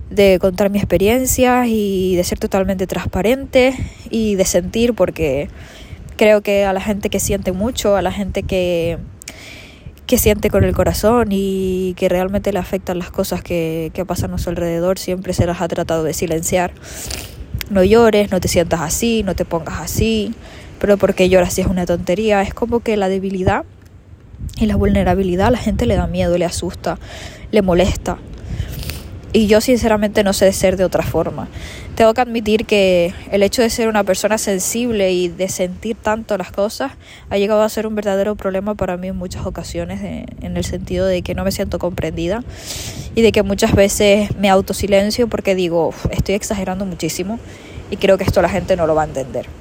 de 0.09 0.39
contar 0.41 0.71
mi 0.71 0.79
experiencia 0.79 1.67
y 1.67 2.17
de 2.17 2.25
ser 2.25 2.39
totalmente 2.39 2.87
transparente 2.87 3.75
y 4.09 4.37
de 4.37 4.47
sentir 4.47 4.95
porque 4.95 5.51
creo 6.17 6.41
que 6.41 6.65
a 6.65 6.73
la 6.73 6.81
gente 6.81 7.11
que 7.11 7.21
siente 7.21 7.53
mucho, 7.53 7.95
a 7.95 8.01
la 8.01 8.11
gente 8.11 8.43
que, 8.43 8.97
que 10.07 10.17
siente 10.17 10.49
con 10.49 10.65
el 10.65 10.75
corazón 10.75 11.29
y 11.33 11.93
que 11.99 12.09
realmente 12.09 12.55
le 12.55 12.59
afectan 12.59 12.99
las 12.99 13.11
cosas 13.11 13.43
que, 13.43 13.91
que 13.93 14.07
pasan 14.07 14.33
a 14.33 14.39
su 14.39 14.49
alrededor, 14.49 14.99
siempre 14.99 15.35
se 15.35 15.45
las 15.45 15.61
ha 15.61 15.69
tratado 15.69 16.05
de 16.05 16.15
silenciar. 16.15 16.73
No 17.69 17.85
llores, 17.85 18.31
no 18.31 18.41
te 18.41 18.49
sientas 18.49 18.81
así, 18.81 19.25
no 19.25 19.37
te 19.37 19.45
pongas 19.45 19.79
así, 19.79 20.33
pero 20.81 20.97
porque 20.97 21.29
lloras 21.29 21.55
si 21.55 21.61
es 21.61 21.69
una 21.69 21.87
tontería. 21.87 22.43
Es 22.43 22.53
como 22.53 22.81
que 22.81 22.97
la 22.97 23.09
debilidad 23.09 23.65
y 24.59 24.67
la 24.67 24.75
vulnerabilidad 24.75 25.49
a 25.49 25.51
la 25.53 25.59
gente 25.59 25.87
le 25.87 25.95
da 25.95 26.07
miedo, 26.07 26.37
le 26.37 26.45
asusta, 26.45 26.99
le 27.53 27.63
molesta. 27.63 28.19
Y 29.33 29.47
yo 29.47 29.61
sinceramente 29.61 30.25
no 30.25 30.33
sé 30.33 30.53
ser 30.53 30.77
de 30.77 30.83
otra 30.83 31.05
forma. 31.05 31.49
Tengo 31.95 32.15
que 32.15 32.21
admitir 32.21 32.67
que 32.67 33.15
el 33.31 33.45
hecho 33.45 33.63
de 33.63 33.71
ser 33.71 33.87
una 33.87 34.03
persona 34.03 34.39
sensible 34.39 35.13
y 35.13 35.29
de 35.29 35.49
sentir 35.49 35.97
tanto 35.97 36.37
las 36.37 36.51
cosas 36.51 36.93
ha 37.29 37.39
llegado 37.39 37.63
a 37.63 37.69
ser 37.69 37.87
un 37.87 37.95
verdadero 37.95 38.35
problema 38.35 38.75
para 38.75 38.97
mí 38.97 39.07
en 39.09 39.17
muchas 39.17 39.47
ocasiones, 39.47 40.01
en 40.03 40.57
el 40.57 40.65
sentido 40.65 41.07
de 41.07 41.23
que 41.23 41.35
no 41.35 41.45
me 41.45 41.53
siento 41.53 41.79
comprendida 41.79 42.43
y 43.15 43.23
de 43.23 43.31
que 43.31 43.45
muchas 43.45 43.73
veces 43.75 44.35
me 44.37 44.49
autosilencio 44.49 45.29
porque 45.29 45.55
digo, 45.55 45.95
estoy 46.11 46.35
exagerando 46.35 46.85
muchísimo 46.85 47.39
y 47.91 47.99
creo 47.99 48.19
que 48.19 48.25
esto 48.25 48.43
la 48.43 48.49
gente 48.49 48.75
no 48.75 48.89
lo 48.89 48.97
va 48.97 49.03
a 49.03 49.07
entender. 49.07 49.60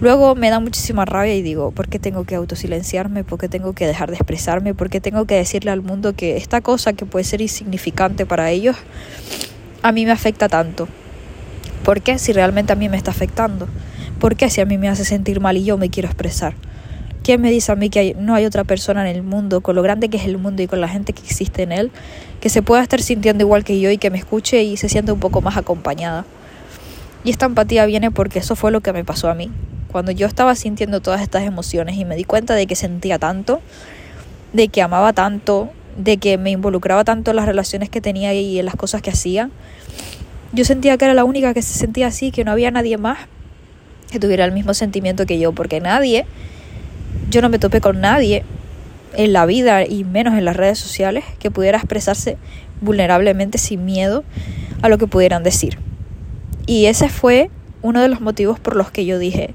Luego 0.00 0.34
me 0.34 0.50
da 0.50 0.58
muchísima 0.58 1.04
rabia 1.04 1.34
y 1.36 1.42
digo, 1.42 1.70
¿por 1.70 1.88
qué 1.88 2.00
tengo 2.00 2.24
que 2.24 2.34
autosilenciarme? 2.34 3.22
¿Por 3.22 3.38
qué 3.38 3.48
tengo 3.48 3.74
que 3.74 3.86
dejar 3.86 4.10
de 4.10 4.16
expresarme? 4.16 4.74
¿Por 4.74 4.90
qué 4.90 5.00
tengo 5.00 5.24
que 5.24 5.36
decirle 5.36 5.70
al 5.70 5.82
mundo 5.82 6.14
que 6.14 6.36
esta 6.36 6.60
cosa 6.60 6.94
que 6.94 7.06
puede 7.06 7.24
ser 7.24 7.40
insignificante 7.40 8.26
para 8.26 8.50
ellos, 8.50 8.76
a 9.82 9.92
mí 9.92 10.04
me 10.04 10.10
afecta 10.10 10.48
tanto? 10.48 10.88
¿Por 11.84 12.02
qué 12.02 12.18
si 12.18 12.32
realmente 12.32 12.72
a 12.72 12.76
mí 12.76 12.88
me 12.88 12.96
está 12.96 13.12
afectando? 13.12 13.68
¿Por 14.18 14.34
qué 14.34 14.50
si 14.50 14.60
a 14.60 14.66
mí 14.66 14.78
me 14.78 14.88
hace 14.88 15.04
sentir 15.04 15.38
mal 15.38 15.56
y 15.56 15.64
yo 15.64 15.78
me 15.78 15.90
quiero 15.90 16.08
expresar? 16.08 16.54
¿Quién 17.22 17.40
me 17.40 17.50
dice 17.50 17.70
a 17.70 17.76
mí 17.76 17.88
que 17.88 18.16
no 18.18 18.34
hay 18.34 18.46
otra 18.46 18.64
persona 18.64 19.08
en 19.08 19.16
el 19.16 19.22
mundo, 19.22 19.60
con 19.60 19.76
lo 19.76 19.82
grande 19.82 20.08
que 20.08 20.16
es 20.16 20.24
el 20.24 20.38
mundo 20.38 20.62
y 20.62 20.66
con 20.66 20.80
la 20.80 20.88
gente 20.88 21.12
que 21.12 21.22
existe 21.22 21.62
en 21.62 21.70
él, 21.70 21.92
que 22.40 22.48
se 22.48 22.62
pueda 22.62 22.82
estar 22.82 23.00
sintiendo 23.00 23.44
igual 23.44 23.62
que 23.62 23.78
yo 23.78 23.90
y 23.90 23.98
que 23.98 24.10
me 24.10 24.18
escuche 24.18 24.62
y 24.64 24.76
se 24.76 24.88
sienta 24.88 25.12
un 25.12 25.20
poco 25.20 25.40
más 25.40 25.56
acompañada? 25.56 26.26
Y 27.22 27.30
esta 27.30 27.46
empatía 27.46 27.86
viene 27.86 28.10
porque 28.10 28.40
eso 28.40 28.56
fue 28.56 28.72
lo 28.72 28.80
que 28.80 28.92
me 28.92 29.04
pasó 29.04 29.30
a 29.30 29.34
mí 29.34 29.50
cuando 29.94 30.10
yo 30.10 30.26
estaba 30.26 30.56
sintiendo 30.56 30.98
todas 30.98 31.20
estas 31.20 31.44
emociones 31.44 31.94
y 31.96 32.04
me 32.04 32.16
di 32.16 32.24
cuenta 32.24 32.56
de 32.56 32.66
que 32.66 32.74
sentía 32.74 33.20
tanto, 33.20 33.60
de 34.52 34.66
que 34.66 34.82
amaba 34.82 35.12
tanto, 35.12 35.70
de 35.96 36.16
que 36.16 36.36
me 36.36 36.50
involucraba 36.50 37.04
tanto 37.04 37.30
en 37.30 37.36
las 37.36 37.46
relaciones 37.46 37.90
que 37.90 38.00
tenía 38.00 38.34
y 38.34 38.58
en 38.58 38.66
las 38.66 38.74
cosas 38.74 39.02
que 39.02 39.10
hacía, 39.10 39.50
yo 40.52 40.64
sentía 40.64 40.96
que 40.96 41.04
era 41.04 41.14
la 41.14 41.22
única 41.22 41.54
que 41.54 41.62
se 41.62 41.78
sentía 41.78 42.08
así, 42.08 42.32
que 42.32 42.42
no 42.42 42.50
había 42.50 42.72
nadie 42.72 42.98
más 42.98 43.18
que 44.10 44.18
tuviera 44.18 44.44
el 44.44 44.50
mismo 44.50 44.74
sentimiento 44.74 45.26
que 45.26 45.38
yo, 45.38 45.52
porque 45.52 45.80
nadie, 45.80 46.26
yo 47.30 47.40
no 47.40 47.48
me 47.48 47.60
topé 47.60 47.80
con 47.80 48.00
nadie 48.00 48.42
en 49.16 49.32
la 49.32 49.46
vida 49.46 49.86
y 49.86 50.02
menos 50.02 50.34
en 50.34 50.44
las 50.44 50.56
redes 50.56 50.80
sociales 50.80 51.22
que 51.38 51.52
pudiera 51.52 51.78
expresarse 51.78 52.36
vulnerablemente 52.80 53.58
sin 53.58 53.84
miedo 53.84 54.24
a 54.82 54.88
lo 54.88 54.98
que 54.98 55.06
pudieran 55.06 55.44
decir. 55.44 55.78
Y 56.66 56.86
ese 56.86 57.08
fue 57.08 57.48
uno 57.80 58.02
de 58.02 58.08
los 58.08 58.20
motivos 58.20 58.58
por 58.58 58.74
los 58.74 58.90
que 58.90 59.04
yo 59.04 59.20
dije, 59.20 59.54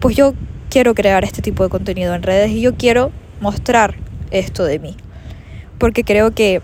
pues 0.00 0.16
yo 0.16 0.34
quiero 0.70 0.94
crear 0.94 1.24
este 1.24 1.42
tipo 1.42 1.62
de 1.62 1.70
contenido 1.70 2.14
en 2.14 2.22
redes 2.22 2.50
y 2.50 2.60
yo 2.60 2.74
quiero 2.74 3.10
mostrar 3.40 3.96
esto 4.30 4.64
de 4.64 4.78
mí. 4.78 4.96
Porque 5.78 6.04
creo 6.04 6.32
que 6.32 6.62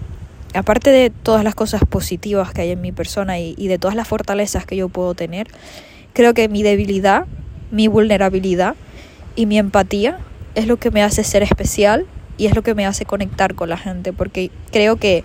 aparte 0.55 0.91
de 0.91 1.11
todas 1.11 1.45
las 1.45 1.55
cosas 1.55 1.83
positivas 1.89 2.53
que 2.53 2.63
hay 2.63 2.71
en 2.71 2.81
mi 2.81 2.93
persona 2.93 3.39
y, 3.39 3.55
de 3.55 3.79
todas 3.79 3.97
las 3.97 4.09
fortalezas 4.09 4.67
que 4.67 4.77
yo 4.77 4.89
puedo 4.89 5.15
tener, 5.15 5.49
creo 6.13 6.35
que 6.35 6.49
mi 6.49 6.63
debilidad, 6.63 7.27
mi 7.71 7.89
vulnerabilidad 7.89 8.75
y 9.35 9.47
mi 9.47 9.59
empatía 9.59 10.19
es 10.55 10.67
lo 10.67 10.77
que 10.77 10.91
me 10.91 11.03
hace 11.03 11.25
ser 11.25 11.43
especial 11.43 12.07
y 12.37 12.47
es 12.47 12.55
lo 12.55 12.63
que 12.63 12.75
me 12.75 12.87
hace 12.87 13.05
conectar 13.05 13.55
con 13.55 13.69
la 13.69 13.77
gente, 13.77 14.13
porque 14.13 14.51
creo 14.71 14.97
que 14.97 15.25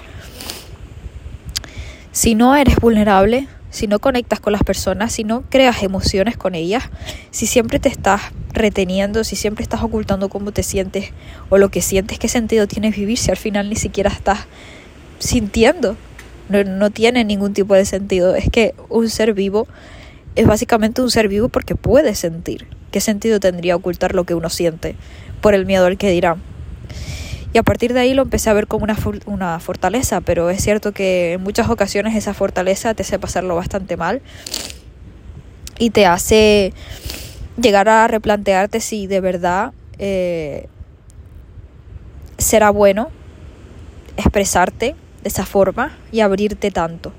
si 2.11 2.35
no 2.35 2.55
eres 2.55 2.77
vulnerable, 2.77 3.47
si 3.69 3.87
no 3.87 3.99
conectas 3.99 4.39
con 4.39 4.53
las 4.53 4.63
personas, 4.63 5.13
si 5.13 5.23
no 5.23 5.43
creas 5.49 5.83
emociones 5.83 6.37
con 6.37 6.55
ellas, 6.55 6.83
si 7.31 7.47
siempre 7.47 7.79
te 7.79 7.89
estás 7.89 8.21
reteniendo, 8.53 9.23
si 9.23 9.35
siempre 9.35 9.63
estás 9.63 9.83
ocultando 9.83 10.29
cómo 10.29 10.51
te 10.51 10.63
sientes 10.63 11.11
o 11.49 11.57
lo 11.57 11.69
que 11.69 11.81
sientes, 11.81 12.19
qué 12.19 12.27
sentido 12.27 12.67
tiene 12.67 12.91
vivir 12.91 13.17
si 13.17 13.29
al 13.29 13.37
final 13.37 13.69
ni 13.69 13.75
siquiera 13.75 14.09
estás 14.09 14.39
sintiendo. 15.19 15.95
No, 16.49 16.63
no 16.63 16.89
tiene 16.91 17.25
ningún 17.25 17.53
tipo 17.53 17.75
de 17.75 17.85
sentido. 17.85 18.35
Es 18.35 18.49
que 18.49 18.73
un 18.89 19.09
ser 19.09 19.33
vivo 19.33 19.67
es 20.35 20.47
básicamente 20.47 21.01
un 21.01 21.11
ser 21.11 21.27
vivo 21.27 21.49
porque 21.49 21.75
puede 21.75 22.15
sentir. 22.15 22.67
¿Qué 22.91 23.01
sentido 23.01 23.39
tendría 23.39 23.75
ocultar 23.75 24.15
lo 24.15 24.23
que 24.23 24.33
uno 24.33 24.49
siente 24.49 24.95
por 25.41 25.53
el 25.53 25.65
miedo 25.65 25.85
al 25.85 25.97
que 25.97 26.09
dirán? 26.09 26.41
Y 27.53 27.57
a 27.57 27.63
partir 27.63 27.93
de 27.93 28.01
ahí 28.01 28.13
lo 28.13 28.23
empecé 28.23 28.49
a 28.49 28.53
ver 28.53 28.67
como 28.67 28.83
una, 28.83 28.97
una 29.25 29.59
fortaleza, 29.59 30.21
pero 30.21 30.49
es 30.49 30.61
cierto 30.61 30.91
que 30.91 31.33
en 31.33 31.41
muchas 31.41 31.69
ocasiones 31.69 32.15
esa 32.15 32.33
fortaleza 32.33 32.93
te 32.93 33.03
hace 33.03 33.19
pasarlo 33.19 33.55
bastante 33.55 33.97
mal 33.97 34.21
y 35.79 35.91
te 35.91 36.05
hace 36.05 36.73
llegar 37.59 37.89
a 37.89 38.07
replantearte 38.07 38.79
si 38.79 39.07
de 39.07 39.21
verdad 39.21 39.71
eh, 39.97 40.67
será 42.37 42.69
bueno 42.69 43.09
expresarte 44.17 44.95
de 45.23 45.29
esa 45.29 45.45
forma 45.45 45.97
y 46.11 46.19
abrirte 46.19 46.69
tanto. 46.71 47.13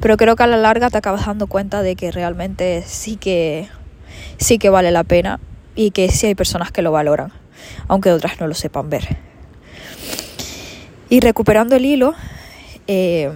Pero 0.00 0.16
creo 0.16 0.36
que 0.36 0.44
a 0.44 0.46
la 0.46 0.56
larga 0.56 0.90
te 0.90 0.98
acabas 0.98 1.26
dando 1.26 1.46
cuenta 1.46 1.82
de 1.82 1.96
que 1.96 2.12
realmente 2.12 2.84
sí 2.86 3.16
que 3.16 3.68
sí 4.36 4.58
que 4.58 4.70
vale 4.70 4.92
la 4.92 5.04
pena 5.04 5.40
y 5.74 5.90
que 5.90 6.08
sí 6.10 6.26
hay 6.26 6.34
personas 6.34 6.70
que 6.70 6.82
lo 6.82 6.92
valoran 6.92 7.32
aunque 7.86 8.12
otras 8.12 8.40
no 8.40 8.46
lo 8.46 8.54
sepan 8.54 8.90
ver. 8.90 9.16
Y 11.10 11.20
recuperando 11.20 11.76
el 11.76 11.86
hilo, 11.86 12.14
eh, 12.86 13.30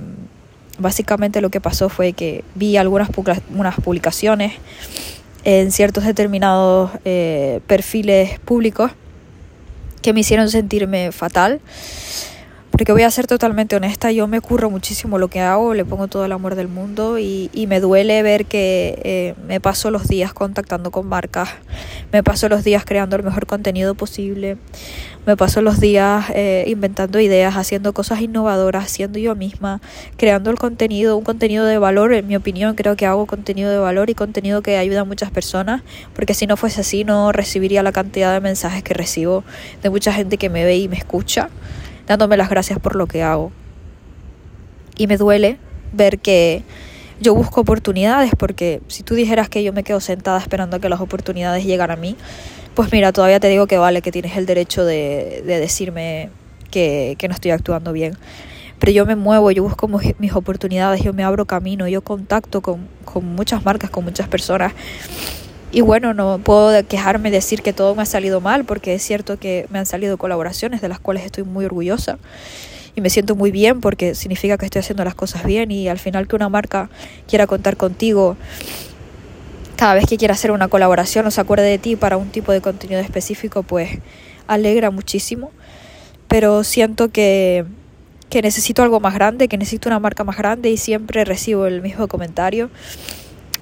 básicamente 0.78 1.40
lo 1.40 1.50
que 1.50 1.60
pasó 1.60 1.88
fue 1.88 2.12
que 2.12 2.44
vi 2.54 2.76
algunas 2.76 3.08
unas 3.54 3.76
publicaciones 3.76 4.52
en 5.44 5.72
ciertos 5.72 6.04
determinados 6.04 6.90
eh, 7.04 7.60
perfiles 7.66 8.38
públicos 8.40 8.92
que 10.02 10.12
me 10.12 10.20
hicieron 10.20 10.50
sentirme 10.50 11.12
fatal 11.12 11.60
porque 12.72 12.90
voy 12.92 13.02
a 13.02 13.10
ser 13.10 13.26
totalmente 13.26 13.76
honesta, 13.76 14.10
yo 14.12 14.26
me 14.26 14.40
curro 14.40 14.70
muchísimo 14.70 15.18
lo 15.18 15.28
que 15.28 15.40
hago, 15.40 15.74
le 15.74 15.84
pongo 15.84 16.08
todo 16.08 16.24
el 16.24 16.32
amor 16.32 16.54
del 16.54 16.68
mundo 16.68 17.18
y, 17.18 17.50
y 17.52 17.66
me 17.66 17.80
duele 17.80 18.22
ver 18.22 18.46
que 18.46 18.98
eh, 19.04 19.34
me 19.46 19.60
paso 19.60 19.90
los 19.90 20.08
días 20.08 20.32
contactando 20.32 20.90
con 20.90 21.06
marcas, 21.06 21.50
me 22.12 22.22
paso 22.22 22.48
los 22.48 22.64
días 22.64 22.86
creando 22.86 23.14
el 23.14 23.24
mejor 23.24 23.46
contenido 23.46 23.94
posible, 23.94 24.56
me 25.26 25.36
paso 25.36 25.60
los 25.60 25.80
días 25.80 26.24
eh, 26.34 26.64
inventando 26.66 27.20
ideas, 27.20 27.56
haciendo 27.56 27.92
cosas 27.92 28.22
innovadoras, 28.22 28.90
siendo 28.90 29.18
yo 29.18 29.36
misma, 29.36 29.82
creando 30.16 30.50
el 30.50 30.58
contenido, 30.58 31.18
un 31.18 31.24
contenido 31.24 31.66
de 31.66 31.76
valor, 31.76 32.14
en 32.14 32.26
mi 32.26 32.36
opinión 32.36 32.74
creo 32.74 32.96
que 32.96 33.04
hago 33.04 33.26
contenido 33.26 33.70
de 33.70 33.78
valor 33.78 34.08
y 34.08 34.14
contenido 34.14 34.62
que 34.62 34.78
ayuda 34.78 35.02
a 35.02 35.04
muchas 35.04 35.30
personas, 35.30 35.82
porque 36.14 36.32
si 36.32 36.46
no 36.46 36.56
fuese 36.56 36.80
así 36.80 37.04
no 37.04 37.32
recibiría 37.32 37.82
la 37.82 37.92
cantidad 37.92 38.32
de 38.32 38.40
mensajes 38.40 38.82
que 38.82 38.94
recibo 38.94 39.44
de 39.82 39.90
mucha 39.90 40.10
gente 40.10 40.38
que 40.38 40.48
me 40.48 40.64
ve 40.64 40.78
y 40.78 40.88
me 40.88 40.96
escucha 40.96 41.50
dándome 42.12 42.36
las 42.36 42.50
gracias 42.50 42.78
por 42.78 42.94
lo 42.94 43.06
que 43.06 43.22
hago. 43.22 43.52
Y 44.96 45.06
me 45.06 45.16
duele 45.16 45.56
ver 45.92 46.18
que 46.18 46.62
yo 47.20 47.34
busco 47.34 47.62
oportunidades 47.62 48.32
porque 48.36 48.82
si 48.88 49.02
tú 49.02 49.14
dijeras 49.14 49.48
que 49.48 49.64
yo 49.64 49.72
me 49.72 49.82
quedo 49.82 50.00
sentada 50.00 50.38
esperando 50.38 50.76
a 50.76 50.80
que 50.80 50.90
las 50.90 51.00
oportunidades 51.00 51.64
lleguen 51.64 51.90
a 51.90 51.96
mí, 51.96 52.16
pues 52.74 52.92
mira, 52.92 53.12
todavía 53.12 53.40
te 53.40 53.48
digo 53.48 53.66
que 53.66 53.78
vale, 53.78 54.02
que 54.02 54.12
tienes 54.12 54.36
el 54.36 54.44
derecho 54.44 54.84
de, 54.84 55.42
decirme 55.46 56.28
que, 56.70 57.16
no 57.26 57.34
estoy 57.34 57.52
actuando 57.52 57.92
bien. 57.92 58.18
Pero 58.78 58.92
yo 58.92 59.06
me 59.06 59.16
muevo, 59.16 59.50
yo 59.50 59.62
busco 59.62 59.88
mis 60.18 60.34
oportunidades, 60.34 61.02
yo 61.02 61.14
me 61.14 61.24
abro 61.24 61.46
camino, 61.46 61.88
yo 61.88 62.02
contacto 62.02 62.60
con, 62.60 62.88
con 63.06 63.24
muchas 63.24 63.64
marcas, 63.64 63.90
con 63.90 64.04
muchas 64.04 64.28
personas 64.28 64.72
y 65.72 65.80
bueno, 65.80 66.12
no 66.12 66.38
puedo 66.38 66.86
quejarme 66.86 67.30
decir 67.30 67.62
que 67.62 67.72
todo 67.72 67.94
me 67.94 68.02
ha 68.02 68.06
salido 68.06 68.42
mal, 68.42 68.64
porque 68.64 68.94
es 68.94 69.02
cierto 69.02 69.38
que 69.38 69.66
me 69.70 69.78
han 69.78 69.86
salido 69.86 70.18
colaboraciones 70.18 70.82
de 70.82 70.88
las 70.88 71.00
cuales 71.00 71.24
estoy 71.24 71.44
muy 71.44 71.64
orgullosa 71.64 72.18
y 72.94 73.00
me 73.00 73.08
siento 73.08 73.34
muy 73.34 73.50
bien 73.50 73.80
porque 73.80 74.14
significa 74.14 74.58
que 74.58 74.66
estoy 74.66 74.80
haciendo 74.80 75.02
las 75.02 75.14
cosas 75.14 75.44
bien 75.44 75.70
y 75.70 75.88
al 75.88 75.98
final 75.98 76.28
que 76.28 76.36
una 76.36 76.50
marca 76.50 76.90
quiera 77.26 77.46
contar 77.46 77.78
contigo 77.78 78.36
cada 79.76 79.94
vez 79.94 80.06
que 80.06 80.18
quiera 80.18 80.34
hacer 80.34 80.50
una 80.50 80.68
colaboración 80.68 81.26
o 81.26 81.30
se 81.30 81.40
acuerde 81.40 81.64
de 81.64 81.78
ti 81.78 81.96
para 81.96 82.18
un 82.18 82.28
tipo 82.28 82.52
de 82.52 82.60
contenido 82.60 83.00
específico, 83.00 83.62
pues 83.62 83.98
alegra 84.46 84.90
muchísimo. 84.90 85.50
Pero 86.28 86.62
siento 86.64 87.10
que, 87.10 87.64
que 88.28 88.42
necesito 88.42 88.82
algo 88.82 89.00
más 89.00 89.14
grande, 89.14 89.48
que 89.48 89.58
necesito 89.58 89.88
una 89.88 89.98
marca 89.98 90.22
más 90.22 90.36
grande 90.36 90.70
y 90.70 90.76
siempre 90.76 91.24
recibo 91.24 91.66
el 91.66 91.82
mismo 91.82 92.06
comentario 92.06 92.70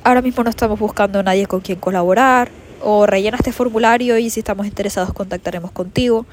ahora 0.05 0.23
mismo 0.23 0.43
no 0.45 0.51
estamos 0.51 0.79
buscando 0.79 1.21
a 1.21 1.23
nadie 1.23 1.47
con 1.47 1.61
quien 1.61 1.79
colaborar, 1.79 2.51
o 2.83 3.07
rellena 3.07 3.37
este 3.37 3.53
formulario 3.53 4.19
y 4.19 4.31
si 4.31 4.41
estamos 4.41 4.67
interesados 4.67 5.13
contactaremos 5.13 5.71
contigo. 5.73 6.27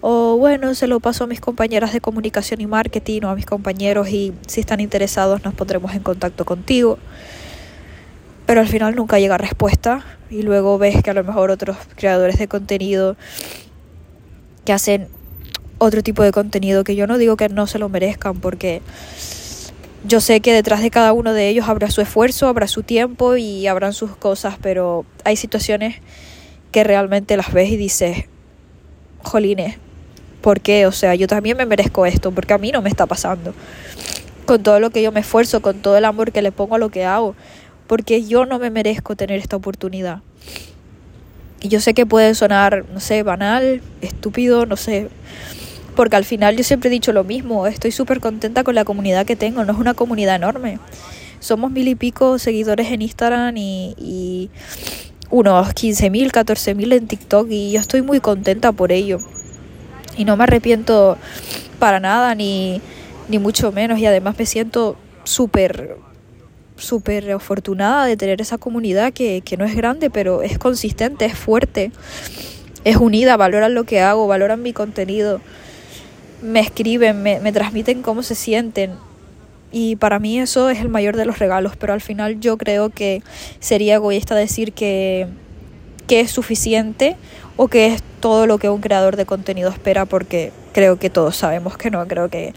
O 0.00 0.36
bueno, 0.38 0.74
se 0.74 0.86
lo 0.86 1.00
paso 1.00 1.24
a 1.24 1.26
mis 1.26 1.40
compañeras 1.40 1.92
de 1.92 2.00
comunicación 2.00 2.60
y 2.60 2.66
marketing 2.66 3.22
o 3.24 3.28
a 3.28 3.34
mis 3.34 3.44
compañeros 3.44 4.08
y 4.08 4.32
si 4.46 4.60
están 4.60 4.80
interesados 4.80 5.44
nos 5.44 5.54
pondremos 5.54 5.92
en 5.94 6.00
contacto 6.00 6.44
contigo. 6.44 6.98
Pero 8.46 8.60
al 8.60 8.68
final 8.68 8.96
nunca 8.96 9.18
llega 9.18 9.36
respuesta 9.36 10.04
y 10.30 10.42
luego 10.42 10.78
ves 10.78 11.02
que 11.02 11.10
a 11.10 11.14
lo 11.14 11.22
mejor 11.22 11.50
otros 11.50 11.76
creadores 11.96 12.38
de 12.38 12.48
contenido 12.48 13.16
que 14.64 14.72
hacen 14.72 15.08
otro 15.78 16.02
tipo 16.02 16.22
de 16.22 16.32
contenido 16.32 16.84
que 16.84 16.96
yo 16.96 17.06
no 17.06 17.18
digo 17.18 17.36
que 17.36 17.48
no 17.48 17.66
se 17.66 17.78
lo 17.78 17.88
merezcan 17.88 18.40
porque 18.40 18.80
yo 20.04 20.20
sé 20.20 20.40
que 20.40 20.52
detrás 20.52 20.82
de 20.82 20.90
cada 20.90 21.12
uno 21.12 21.32
de 21.32 21.48
ellos 21.48 21.68
habrá 21.68 21.90
su 21.90 22.00
esfuerzo, 22.00 22.48
habrá 22.48 22.66
su 22.66 22.82
tiempo 22.82 23.36
y 23.36 23.66
habrán 23.66 23.92
sus 23.92 24.16
cosas, 24.16 24.56
pero 24.60 25.04
hay 25.24 25.36
situaciones 25.36 25.96
que 26.72 26.84
realmente 26.84 27.36
las 27.36 27.52
ves 27.52 27.70
y 27.70 27.76
dices, 27.76 28.24
jolines, 29.22 29.76
¿por 30.40 30.60
qué? 30.60 30.86
O 30.86 30.92
sea, 30.92 31.14
yo 31.14 31.26
también 31.26 31.56
me 31.56 31.66
merezco 31.66 32.06
esto, 32.06 32.30
porque 32.32 32.54
a 32.54 32.58
mí 32.58 32.72
no 32.72 32.82
me 32.82 32.88
está 32.88 33.06
pasando. 33.06 33.52
Con 34.46 34.62
todo 34.62 34.80
lo 34.80 34.90
que 34.90 35.02
yo 35.02 35.12
me 35.12 35.20
esfuerzo, 35.20 35.60
con 35.60 35.80
todo 35.80 35.96
el 35.98 36.04
amor 36.04 36.32
que 36.32 36.42
le 36.42 36.52
pongo 36.52 36.76
a 36.76 36.78
lo 36.78 36.88
que 36.88 37.04
hago, 37.04 37.34
porque 37.86 38.24
yo 38.24 38.46
no 38.46 38.58
me 38.58 38.70
merezco 38.70 39.16
tener 39.16 39.38
esta 39.38 39.56
oportunidad. 39.56 40.22
Y 41.60 41.68
yo 41.68 41.80
sé 41.80 41.92
que 41.92 42.06
puede 42.06 42.34
sonar, 42.34 42.86
no 42.92 43.00
sé, 43.00 43.22
banal, 43.22 43.82
estúpido, 44.00 44.64
no 44.64 44.76
sé, 44.76 45.08
porque 46.00 46.16
al 46.16 46.24
final 46.24 46.56
yo 46.56 46.64
siempre 46.64 46.88
he 46.88 46.90
dicho 46.90 47.12
lo 47.12 47.24
mismo, 47.24 47.66
estoy 47.66 47.90
súper 47.90 48.20
contenta 48.20 48.64
con 48.64 48.74
la 48.74 48.86
comunidad 48.86 49.26
que 49.26 49.36
tengo, 49.36 49.66
no 49.66 49.72
es 49.74 49.78
una 49.78 49.92
comunidad 49.92 50.36
enorme. 50.36 50.78
Somos 51.40 51.70
mil 51.70 51.86
y 51.88 51.94
pico 51.94 52.38
seguidores 52.38 52.90
en 52.90 53.02
Instagram 53.02 53.54
y, 53.58 53.94
y 53.98 54.48
unos 55.28 55.68
15.000, 55.74 56.30
14.000 56.30 56.94
en 56.94 57.06
TikTok 57.06 57.48
y 57.50 57.72
yo 57.72 57.80
estoy 57.80 58.00
muy 58.00 58.18
contenta 58.18 58.72
por 58.72 58.92
ello. 58.92 59.18
Y 60.16 60.24
no 60.24 60.38
me 60.38 60.44
arrepiento 60.44 61.18
para 61.78 62.00
nada, 62.00 62.34
ni, 62.34 62.80
ni 63.28 63.38
mucho 63.38 63.70
menos. 63.70 63.98
Y 63.98 64.06
además 64.06 64.38
me 64.38 64.46
siento 64.46 64.96
súper, 65.24 65.98
súper 66.78 67.30
afortunada 67.30 68.06
de 68.06 68.16
tener 68.16 68.40
esa 68.40 68.56
comunidad 68.56 69.12
que, 69.12 69.42
que 69.44 69.58
no 69.58 69.66
es 69.66 69.76
grande, 69.76 70.08
pero 70.08 70.40
es 70.40 70.56
consistente, 70.56 71.26
es 71.26 71.36
fuerte, 71.36 71.92
es 72.84 72.96
unida, 72.96 73.36
valoran 73.36 73.74
lo 73.74 73.84
que 73.84 74.00
hago, 74.00 74.26
valoran 74.26 74.62
mi 74.62 74.72
contenido 74.72 75.42
me 76.42 76.60
escriben, 76.60 77.22
me, 77.22 77.40
me 77.40 77.52
transmiten 77.52 78.02
cómo 78.02 78.22
se 78.22 78.34
sienten. 78.34 78.92
Y 79.72 79.96
para 79.96 80.18
mí 80.18 80.38
eso 80.38 80.68
es 80.68 80.80
el 80.80 80.88
mayor 80.88 81.16
de 81.16 81.24
los 81.24 81.38
regalos, 81.38 81.76
pero 81.76 81.92
al 81.92 82.00
final 82.00 82.40
yo 82.40 82.56
creo 82.56 82.90
que 82.90 83.22
sería 83.60 83.94
egoísta 83.94 84.34
decir 84.34 84.72
que, 84.72 85.28
que 86.08 86.20
es 86.20 86.30
suficiente 86.30 87.16
o 87.56 87.68
que 87.68 87.86
es 87.86 88.02
todo 88.20 88.46
lo 88.46 88.58
que 88.58 88.68
un 88.68 88.80
creador 88.80 89.16
de 89.16 89.26
contenido 89.26 89.70
espera, 89.70 90.06
porque 90.06 90.52
creo 90.72 90.98
que 90.98 91.08
todos 91.08 91.36
sabemos 91.36 91.76
que 91.76 91.90
no, 91.90 92.06
creo 92.08 92.28
que 92.28 92.52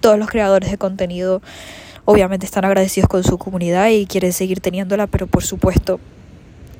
todos 0.00 0.18
los 0.18 0.28
creadores 0.28 0.70
de 0.70 0.78
contenido 0.78 1.42
obviamente 2.04 2.46
están 2.46 2.64
agradecidos 2.64 3.08
con 3.08 3.24
su 3.24 3.36
comunidad 3.36 3.88
y 3.88 4.06
quieren 4.06 4.32
seguir 4.32 4.60
teniéndola, 4.60 5.06
pero 5.06 5.26
por 5.26 5.44
supuesto 5.44 6.00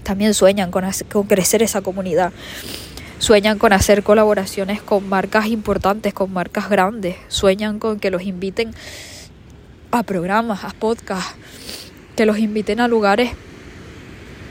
también 0.02 0.32
sueñan 0.32 0.70
con, 0.70 0.84
con 1.12 1.26
crecer 1.26 1.62
esa 1.62 1.82
comunidad 1.82 2.32
sueñan 3.18 3.58
con 3.58 3.72
hacer 3.72 4.02
colaboraciones 4.02 4.82
con 4.82 5.08
marcas 5.08 5.46
importantes, 5.46 6.14
con 6.14 6.32
marcas 6.32 6.68
grandes, 6.68 7.16
sueñan 7.28 7.78
con 7.78 7.98
que 7.98 8.10
los 8.10 8.22
inviten 8.22 8.72
a 9.90 10.02
programas, 10.02 10.64
a 10.64 10.70
podcasts, 10.70 11.34
que 12.16 12.26
los 12.26 12.38
inviten 12.38 12.80
a 12.80 12.88
lugares 12.88 13.30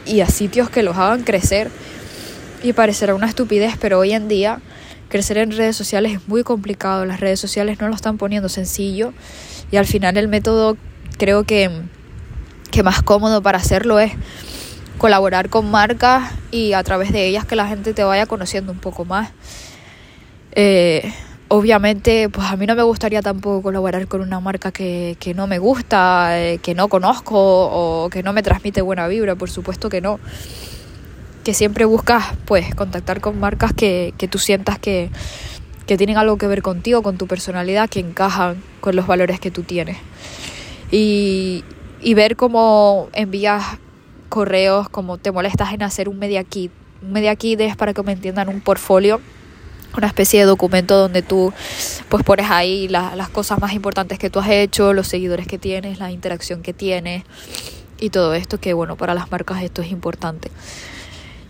y 0.05 0.21
a 0.21 0.27
sitios 0.27 0.69
que 0.69 0.83
los 0.83 0.97
hagan 0.97 1.23
crecer. 1.23 1.69
Y 2.63 2.73
parecerá 2.73 3.13
una 3.13 3.27
estupidez, 3.27 3.75
pero 3.79 3.99
hoy 3.99 4.13
en 4.13 4.27
día 4.27 4.59
crecer 5.09 5.37
en 5.37 5.51
redes 5.51 5.75
sociales 5.75 6.13
es 6.13 6.27
muy 6.27 6.43
complicado, 6.43 7.05
las 7.05 7.19
redes 7.19 7.39
sociales 7.39 7.79
no 7.79 7.87
lo 7.87 7.95
están 7.95 8.17
poniendo 8.17 8.49
sencillo 8.49 9.13
y 9.71 9.77
al 9.77 9.85
final 9.85 10.17
el 10.17 10.27
método 10.27 10.77
creo 11.17 11.43
que, 11.43 11.69
que 12.71 12.83
más 12.83 13.01
cómodo 13.03 13.41
para 13.41 13.57
hacerlo 13.57 13.99
es 13.99 14.11
colaborar 14.97 15.49
con 15.49 15.69
marcas 15.69 16.31
y 16.51 16.73
a 16.73 16.83
través 16.83 17.11
de 17.11 17.27
ellas 17.27 17.45
que 17.45 17.55
la 17.55 17.67
gente 17.67 17.93
te 17.93 18.03
vaya 18.03 18.25
conociendo 18.25 18.71
un 18.71 18.79
poco 18.79 19.05
más. 19.05 19.31
Eh, 20.53 21.13
obviamente, 21.49 22.29
pues 22.29 22.47
a 22.47 22.55
mí 22.55 22.65
no 22.65 22.75
me 22.75 22.83
gustaría 22.83 23.21
tampoco 23.21 23.61
colaborar 23.61 24.07
con 24.07 24.21
una 24.21 24.39
marca 24.39 24.71
que, 24.71 25.15
que 25.19 25.33
no 25.33 25.47
me 25.47 25.59
gusta, 25.59 26.39
eh, 26.39 26.59
que 26.59 26.73
no 26.75 26.87
conozco 26.87 27.35
o 27.37 28.09
que 28.09 28.23
no 28.23 28.33
me 28.33 28.43
transmite 28.43 28.81
buena 28.81 29.07
vibra, 29.07 29.35
por 29.35 29.49
supuesto 29.49 29.89
que 29.89 30.01
no. 30.01 30.19
Que 31.43 31.53
siempre 31.53 31.85
buscas, 31.85 32.25
pues, 32.45 32.75
contactar 32.75 33.21
con 33.21 33.39
marcas 33.39 33.71
que, 33.73 34.13
que 34.17 34.27
tú 34.27 34.37
sientas 34.37 34.79
que, 34.79 35.09
que 35.85 35.97
tienen 35.97 36.17
algo 36.17 36.37
que 36.37 36.47
ver 36.47 36.61
contigo, 36.61 37.01
con 37.01 37.17
tu 37.17 37.27
personalidad, 37.27 37.89
que 37.89 37.99
encajan 37.99 38.61
con 38.81 38.95
los 38.95 39.07
valores 39.07 39.39
que 39.39 39.51
tú 39.51 39.63
tienes. 39.63 39.97
Y, 40.91 41.63
y 42.01 42.13
ver 42.15 42.35
cómo 42.35 43.09
envías 43.13 43.63
correos, 44.27 44.89
cómo 44.89 45.17
te 45.17 45.31
molestas 45.31 45.73
en 45.73 45.83
hacer 45.83 46.09
un 46.09 46.19
media 46.19 46.43
kit. 46.43 46.71
Un 47.01 47.11
media 47.11 47.35
kit 47.35 47.59
es 47.61 47.75
para 47.75 47.93
que 47.93 48.03
me 48.03 48.11
entiendan 48.11 48.49
un 48.49 48.61
portfolio 48.61 49.21
una 49.95 50.07
especie 50.07 50.39
de 50.39 50.45
documento 50.45 50.95
donde 50.97 51.23
tú 51.23 51.51
pues 52.09 52.23
pones 52.23 52.51
ahí 52.51 52.87
las 52.87 53.29
cosas 53.29 53.59
más 53.59 53.73
importantes 53.73 54.19
que 54.19 54.29
tú 54.29 54.39
has 54.39 54.49
hecho, 54.49 54.93
los 54.93 55.07
seguidores 55.07 55.47
que 55.47 55.57
tienes, 55.57 55.97
la 55.97 56.11
interacción 56.11 56.61
que 56.61 56.71
tienes 56.71 57.23
y 57.99 58.11
todo 58.11 58.35
esto 58.35 58.59
que 58.59 58.73
bueno, 58.73 58.95
para 58.95 59.15
las 59.15 59.31
marcas 59.31 59.63
esto 59.63 59.81
es 59.81 59.91
importante. 59.91 60.51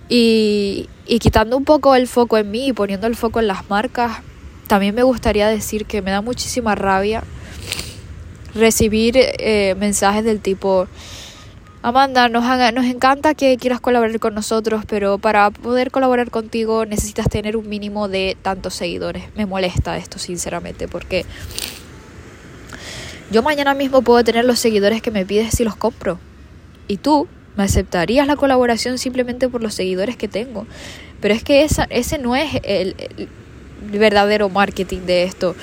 Y, 0.10 0.88
y 1.06 1.20
quitando 1.20 1.58
un 1.58 1.66
poco 1.66 1.96
el 1.96 2.08
foco 2.08 2.38
en 2.38 2.50
mí 2.50 2.68
y 2.68 2.74
poniendo 2.74 3.08
el 3.08 3.18
foco 3.18 3.42
en 3.42 3.48
las 3.48 3.70
marcas, 3.70 4.20
también 4.68 4.96
me 4.96 5.04
gustaría 5.04 5.48
decir 5.50 5.86
que 5.86 6.02
me 6.02 6.12
da 6.12 6.22
muchísima 6.22 6.76
rabia 6.76 7.24
recibir 8.56 9.16
eh, 9.18 9.76
mensajes 9.78 10.24
del 10.24 10.40
tipo, 10.40 10.88
Amanda, 11.88 12.27
nos, 12.27 12.44
nos 12.74 12.86
encanta 12.86 13.34
que 13.34 13.56
quieras 13.56 13.79
colaborar 13.79 14.20
con 14.20 14.36
nosotros, 14.36 14.84
pero 14.86 15.20
para 15.20 15.51
poder 15.51 15.89
colaborar 15.89 16.29
contigo 16.29 16.86
necesitas 16.86 17.29
tener 17.29 17.56
un 17.56 17.70
mínimo 17.70 18.10
de 18.10 18.36
tantos 18.41 18.74
seguidores. 18.74 19.24
Me 19.38 19.46
molesta 19.46 19.96
esto, 19.96 20.20
sinceramente, 20.20 20.89
porque 20.89 21.25
yo 23.32 23.41
mañana 23.41 23.74
mismo 23.74 24.01
puedo 24.01 24.22
tener 24.25 24.44
los 24.44 24.60
seguidores 24.60 25.01
que 25.01 25.12
me 25.12 25.25
pides 25.25 25.53
si 25.56 25.63
los 25.63 25.77
compro. 25.77 26.20
Y 26.89 26.98
tú 26.98 27.29
me 27.56 27.63
aceptarías 27.63 28.27
la 28.27 28.36
colaboración 28.36 28.98
simplemente 28.98 29.48
por 29.48 29.63
los 29.63 29.74
seguidores 29.74 30.17
que 30.17 30.27
tengo. 30.27 30.67
Pero 31.22 31.34
es 31.34 31.41
que 31.41 31.63
esa, 31.63 31.86
ese 31.89 32.17
no 32.17 32.36
es 32.36 32.50
el 32.63 32.98
verdadero 33.89 34.50
marketing 34.50 35.06
de 35.06 35.24
esto. 35.24 35.56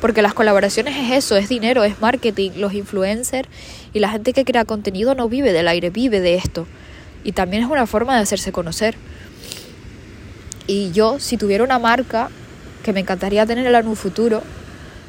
Porque 0.00 0.22
las 0.22 0.32
colaboraciones 0.32 0.96
es 0.96 1.12
eso, 1.12 1.36
es 1.36 1.50
dinero, 1.50 1.84
es 1.84 2.00
marketing. 2.00 2.52
Los 2.56 2.72
influencers 2.72 3.48
y 3.92 4.00
la 4.00 4.08
gente 4.08 4.32
que 4.32 4.44
crea 4.44 4.64
contenido 4.64 5.14
no 5.14 5.28
vive 5.28 5.52
del 5.52 5.68
aire, 5.68 5.90
vive 5.90 6.20
de 6.20 6.34
esto. 6.34 6.66
Y 7.24 7.32
también 7.32 7.62
es 7.62 7.70
una 7.70 7.86
forma 7.86 8.16
de 8.16 8.22
hacerse 8.22 8.52
conocer. 8.52 8.96
Y 10.66 10.92
yo, 10.92 11.18
si 11.20 11.36
tuviera 11.36 11.64
una 11.64 11.78
marca 11.78 12.30
que 12.82 12.92
me 12.92 13.00
encantaría 13.00 13.46
tenerla 13.46 13.80
en 13.80 13.88
un 13.88 13.96
futuro, 13.96 14.42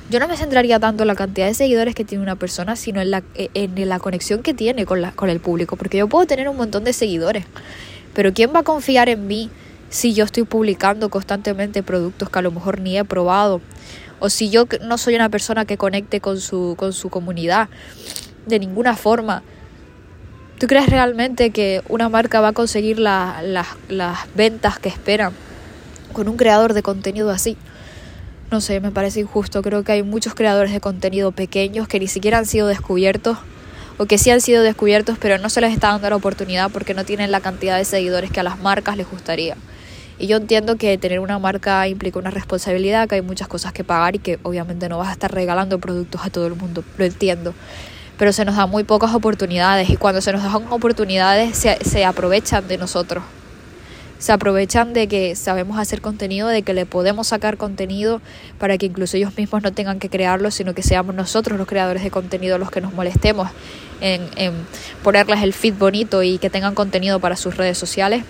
yo 0.10 0.20
no 0.20 0.28
me 0.28 0.36
centraría 0.36 0.80
tanto 0.80 1.04
en 1.04 1.08
la 1.08 1.16
cantidad 1.16 1.48
de 1.48 1.54
seguidores 1.54 1.96
que 1.96 2.04
tiene 2.04 2.24
una 2.24 2.36
persona, 2.36 2.76
sino 2.76 3.02
en 3.02 3.12
la, 3.12 3.24
en 3.36 3.90
la 3.90 4.00
conexión 4.00 4.44
que 4.44 4.54
tiene 4.54 4.86
con, 4.86 5.02
la, 5.02 5.12
con 5.12 5.30
el 5.30 5.40
público. 5.40 5.76
Porque 5.76 5.98
yo 5.98 6.08
puedo 6.08 6.26
tener 6.26 6.50
un 6.50 6.58
montón 6.58 6.84
de 6.84 6.94
seguidores, 6.94 7.46
pero 8.14 8.34
¿quién 8.34 8.54
va 8.54 8.60
a 8.60 8.64
confiar 8.64 9.10
en 9.10 9.28
mí 9.28 9.50
si 9.90 10.14
yo 10.14 10.26
estoy 10.26 10.44
publicando 10.44 11.10
constantemente 11.10 11.84
productos 11.84 12.30
que 12.30 12.40
a 12.40 12.42
lo 12.42 12.52
mejor 12.52 12.80
ni 12.80 12.98
he 12.98 13.06
probado? 13.06 13.62
o 14.24 14.30
si 14.30 14.50
yo 14.50 14.68
no 14.82 14.98
soy 14.98 15.16
una 15.16 15.28
persona 15.28 15.66
que 15.66 15.78
conecte 15.78 16.22
con 16.22 16.40
su, 16.40 16.76
con 16.78 16.94
su 16.94 17.10
comunidad 17.10 17.68
de 18.46 18.60
ninguna 18.60 18.96
forma. 18.96 19.44
¿Tú 20.60 20.68
crees 20.68 20.88
realmente 20.88 21.52
que 21.52 21.82
una 21.90 22.10
marca 22.10 22.40
va 22.42 22.50
a 22.50 22.54
conseguir 22.54 23.00
las 23.00 23.68
ventas 24.36 24.80
que 24.80 24.90
esperan 24.90 25.34
con 26.14 26.28
un 26.28 26.38
creador 26.38 26.74
de 26.74 26.84
contenido 26.84 27.32
así? 27.32 27.58
No 28.52 28.62
sé, 28.62 28.80
me 28.80 28.92
parece 28.92 29.20
injusto. 29.20 29.62
Creo 29.62 29.84
que 29.84 29.94
hay 29.94 30.04
muchos 30.04 30.36
creadores 30.36 30.72
de 30.72 30.80
contenido 30.80 31.32
pequeños 31.32 31.88
que 31.88 32.00
ni 32.00 32.08
siquiera 32.08 32.38
han 32.38 32.46
sido 32.46 32.68
descubiertos 32.68 33.38
o 33.98 34.06
que 34.06 34.18
sí 34.18 34.30
han 34.30 34.42
sido 34.42 34.64
descubiertos 34.64 35.18
pero 35.20 35.38
no 35.38 35.50
se 35.50 35.62
les 35.62 35.72
está 35.74 35.90
dando 35.90 36.10
la 36.10 36.16
oportunidad 36.16 36.72
porque 36.72 36.94
no 36.94 37.04
tienen 37.04 37.32
la 37.32 37.42
cantidad 37.42 37.78
de 37.78 37.86
seguidores 37.86 38.32
que 38.32 38.40
a 38.40 38.44
las 38.44 38.60
marcas 38.60 38.96
les 38.96 39.10
gustaría. 39.10 39.56
Y 40.20 40.28
yo 40.28 40.38
entiendo 40.38 40.78
que 40.78 40.98
tener 40.98 41.20
una 41.20 41.40
marca 41.40 41.88
implica 41.88 42.20
una 42.20 42.30
responsabilidad, 42.30 43.10
que 43.10 43.16
hay 43.16 43.22
muchas 43.22 43.48
cosas 43.48 43.74
que 43.74 43.84
pagar 43.84 44.16
y 44.16 44.20
que 44.20 44.40
obviamente 44.44 44.88
no 44.88 45.00
vas 45.00 45.10
a 45.10 45.14
estar 45.14 45.34
regalando 45.34 45.80
productos 45.80 46.22
a 46.24 46.30
todo 46.30 46.46
el 46.48 46.56
mundo, 46.56 46.84
lo 46.98 47.06
entiendo. 47.06 47.54
Pero 48.18 48.32
se 48.32 48.46
nos 48.46 48.56
dan 48.56 48.70
muy 48.70 48.84
pocas 48.84 49.14
oportunidades 49.14 49.90
y 49.90 49.98
cuando 49.98 50.22
se 50.22 50.32
nos 50.34 50.44
dan 50.44 50.68
oportunidades 50.70 51.58
se, 51.58 51.78
se 51.84 52.06
aprovechan 52.06 52.68
de 52.68 52.78
nosotros. 52.78 53.24
Se 54.20 54.32
aprovechan 54.32 54.94
de 54.94 55.10
que 55.10 55.36
sabemos 55.36 55.78
hacer 55.78 56.00
contenido, 56.00 56.48
de 56.48 56.62
que 56.62 56.74
le 56.74 56.86
podemos 56.86 57.28
sacar 57.28 57.58
contenido 57.58 58.22
para 58.58 58.78
que 58.78 58.86
incluso 58.86 59.18
ellos 59.18 59.38
mismos 59.38 59.64
no 59.64 59.74
tengan 59.74 60.00
que 60.00 60.08
crearlo, 60.08 60.50
sino 60.50 60.74
que 60.74 60.82
seamos 60.82 61.14
nosotros 61.14 61.58
los 61.58 61.68
creadores 61.68 62.04
de 62.04 62.12
contenido 62.12 62.58
los 62.58 62.72
que 62.72 62.80
nos 62.80 62.94
molestemos 62.94 63.50
en, 64.00 64.54
ponerles 65.04 65.42
el 65.44 65.54
feed 65.54 65.74
bonito 65.76 66.24
y 66.24 66.38
que 66.38 66.50
tengan 66.50 66.76
contenido 66.76 67.20
para 67.20 67.36
sus 67.36 67.58
redes 67.58 67.78
sociales 67.78 68.24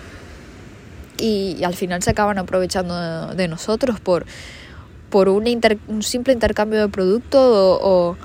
y, 1.17 1.63
al 1.63 1.73
final 1.73 2.03
se 2.03 2.11
acaban 2.11 2.37
aprovechando 2.37 3.33
de, 3.33 3.47
nosotros 3.47 3.99
por, 3.99 4.25
por 5.09 5.29
un, 5.29 5.47
un, 5.87 6.03
simple 6.03 6.33
intercambio 6.33 6.81
de 6.81 6.89
producto 6.89 7.39
o, 7.39 8.17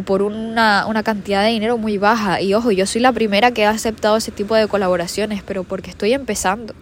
por 0.00 0.22
una, 0.22 0.86
una, 0.86 1.02
cantidad 1.02 1.44
de 1.44 1.50
dinero 1.50 1.76
muy 1.76 1.98
baja. 1.98 2.40
Y 2.40 2.54
ojo, 2.54 2.70
yo 2.70 2.86
soy 2.86 3.02
la 3.02 3.12
primera 3.12 3.50
que 3.50 3.66
ha 3.66 3.70
aceptado 3.70 4.16
ese 4.16 4.30
tipo 4.30 4.54
de 4.54 4.66
colaboraciones, 4.68 5.42
pero 5.42 5.64
porque 5.64 5.90
estoy 5.90 6.14
empezando. 6.14 6.74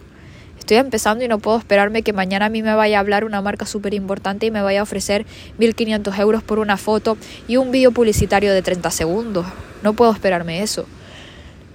Estoy 0.57 0.77
empezando 0.77 1.25
y 1.25 1.27
no 1.27 1.39
puedo 1.39 1.57
esperarme 1.57 2.03
que 2.03 2.13
mañana 2.13 2.45
a 2.45 2.49
mí 2.49 2.63
me 2.63 2.73
vaya 2.73 2.95
a 2.95 2.99
hablar 3.01 3.25
una 3.25 3.41
marca 3.41 3.65
súper 3.65 3.93
importante 3.93 4.45
y 4.45 4.51
me 4.51 4.61
vaya 4.61 4.79
a 4.79 4.83
ofrecer 4.83 5.25
1.500 5.59 6.17
euros 6.19 6.43
por 6.43 6.59
una 6.59 6.77
foto 6.77 7.17
y 7.49 7.57
un 7.57 7.71
vídeo 7.71 7.91
publicitario 7.91 8.53
de 8.53 8.61
30 8.61 8.89
segundos. 8.91 9.45
No 9.83 9.91
puedo 9.91 10.13
esperarme 10.13 10.61
eso 10.61 10.85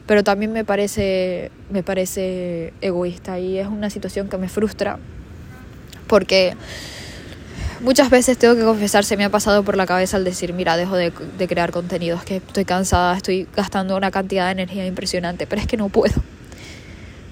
pero 0.07 0.23
también 0.23 0.53
me 0.53 0.65
parece, 0.65 1.51
me 1.71 1.83
parece 1.83 2.73
egoísta 2.81 3.39
y 3.39 3.59
es 3.59 3.67
una 3.67 3.91
situación 3.91 4.29
que 4.29 4.39
me 4.39 4.49
frustra 4.49 4.99
porque 6.07 6.57
muchas 7.81 8.11
veces 8.11 8.39
tengo 8.39 8.55
que 8.55 8.63
confesar, 8.63 9.05
se 9.05 9.17
me 9.17 9.25
ha 9.25 9.31
pasado 9.31 9.63
por 9.63 9.77
la 9.77 9.87
cabeza 9.87 10.17
al 10.17 10.25
decir, 10.25 10.53
mira, 10.53 10.77
dejo 10.77 10.97
de, 10.97 11.13
de 11.39 11.49
crear 11.49 11.71
contenidos, 11.71 12.25
que 12.25 12.37
estoy 12.37 12.65
cansada, 12.65 13.17
estoy 13.17 13.47
gastando 13.55 13.97
una 13.97 14.11
cantidad 14.11 14.47
de 14.47 14.53
energía 14.53 14.87
impresionante, 14.87 15.47
pero 15.47 15.61
es 15.61 15.67
que 15.67 15.77
no 15.77 15.89
puedo. 15.89 16.15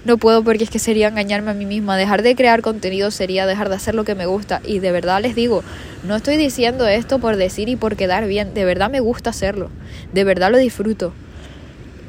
No 0.05 0.19
puedo 0.19 0.45
porque 0.45 0.65
es 0.65 0.71
que 0.71 0.79
sería 0.79 1.09
engañarme 1.09 1.53
a 1.53 1.55
mí 1.55 1.65
misma. 1.65 1.97
Dejar 1.97 2.23
de 2.23 2.37
crear 2.37 2.61
contenido 2.61 3.11
sería 3.11 3.47
dejar 3.47 3.71
de 3.71 3.77
hacer 3.77 3.95
lo 3.95 4.05
que 4.05 4.15
me 4.15 4.27
gusta. 4.27 4.61
Y 4.63 4.81
de 4.81 4.93
verdad 4.93 5.23
les 5.23 5.35
digo, 5.35 5.65
no 6.03 6.15
estoy 6.15 6.37
diciendo 6.37 6.87
esto 6.87 7.21
por 7.21 7.37
decir 7.37 7.71
y 7.71 7.77
por 7.77 7.97
quedar 7.97 8.27
bien. 8.27 8.53
De 8.53 8.67
verdad 8.67 8.91
me 8.91 9.01
gusta 9.01 9.31
hacerlo. 9.31 9.71
De 10.13 10.25
verdad 10.25 10.51
lo 10.51 10.59
disfruto. 10.59 11.15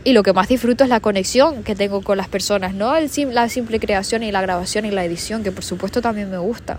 Y 0.04 0.12
lo 0.12 0.24
que 0.24 0.34
más 0.34 0.50
disfruto 0.50 0.84
es 0.84 0.90
la 0.90 1.00
conexión 1.00 1.64
que 1.64 1.74
tengo 1.74 2.02
con 2.02 2.18
las 2.18 2.28
personas, 2.28 2.76
no 2.76 2.96
el, 2.96 3.10
la 3.32 3.50
simple 3.50 3.80
creación 3.80 4.22
y 4.22 4.32
la 4.32 4.42
grabación 4.42 4.86
y 4.86 4.92
la 4.92 5.04
edición, 5.04 5.44
que 5.44 5.52
por 5.52 5.64
supuesto 5.64 6.00
también 6.00 6.30
me 6.30 6.38
gusta. 6.38 6.78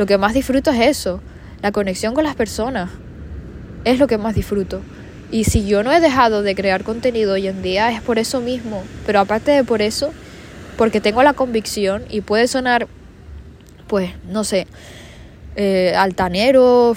Lo 0.00 0.06
que 0.06 0.16
más 0.16 0.32
disfruto 0.32 0.70
es 0.70 0.80
eso, 0.80 1.20
la 1.60 1.72
conexión 1.72 2.14
con 2.14 2.24
las 2.24 2.34
personas. 2.34 2.88
Es 3.84 3.98
lo 3.98 4.06
que 4.06 4.16
más 4.16 4.34
disfruto. 4.34 4.80
Y 5.30 5.44
si 5.44 5.66
yo 5.66 5.82
no 5.82 5.92
he 5.92 6.00
dejado 6.00 6.42
de 6.42 6.54
crear 6.54 6.84
contenido 6.84 7.34
hoy 7.34 7.48
en 7.48 7.60
día 7.60 7.90
es 7.92 8.00
por 8.00 8.18
eso 8.18 8.40
mismo. 8.40 8.82
Pero 9.04 9.20
aparte 9.20 9.50
de 9.50 9.62
por 9.62 9.82
eso, 9.82 10.14
porque 10.78 11.02
tengo 11.02 11.22
la 11.22 11.34
convicción 11.34 12.04
y 12.08 12.22
puede 12.22 12.48
sonar, 12.48 12.88
pues, 13.88 14.12
no 14.26 14.42
sé, 14.42 14.66
eh, 15.56 15.92
altanero, 15.94 16.96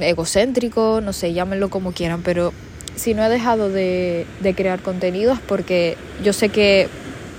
egocéntrico, 0.00 1.00
no 1.02 1.12
sé, 1.12 1.32
llámenlo 1.32 1.70
como 1.70 1.90
quieran, 1.90 2.22
pero 2.22 2.52
si 2.94 3.14
no 3.14 3.24
he 3.24 3.28
dejado 3.28 3.68
de, 3.68 4.26
crear 4.56 4.80
contenidos 4.80 5.40
porque 5.40 5.96
yo 6.22 6.32
sé 6.32 6.50
que 6.50 6.86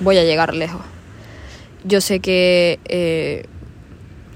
voy 0.01 0.17
a 0.17 0.25
llegar 0.25 0.53
lejos. 0.53 0.81
Yo 1.85 2.01
sé 2.01 2.19
que 2.19 2.79
eh, 2.83 3.45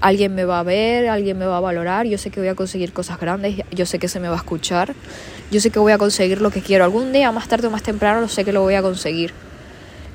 alguien 0.00 0.34
me 0.34 0.44
va 0.44 0.60
a 0.60 0.62
ver, 0.62 1.08
alguien 1.08 1.38
me 1.38 1.46
va 1.46 1.58
a 1.58 1.60
valorar, 1.60 2.06
yo 2.06 2.18
sé 2.18 2.30
que 2.30 2.40
voy 2.40 2.48
a 2.48 2.54
conseguir 2.54 2.92
cosas 2.92 3.20
grandes, 3.20 3.62
yo 3.70 3.86
sé 3.86 3.98
que 3.98 4.08
se 4.08 4.20
me 4.20 4.28
va 4.28 4.34
a 4.34 4.38
escuchar, 4.38 4.94
yo 5.50 5.60
sé 5.60 5.70
que 5.70 5.78
voy 5.78 5.92
a 5.92 5.98
conseguir 5.98 6.40
lo 6.40 6.50
que 6.50 6.62
quiero. 6.62 6.84
Algún 6.84 7.12
día, 7.12 7.30
más 7.32 7.48
tarde 7.48 7.66
o 7.66 7.70
más 7.70 7.82
temprano, 7.82 8.20
lo 8.20 8.28
sé 8.28 8.44
que 8.44 8.52
lo 8.52 8.62
voy 8.62 8.74
a 8.74 8.82
conseguir. 8.82 9.32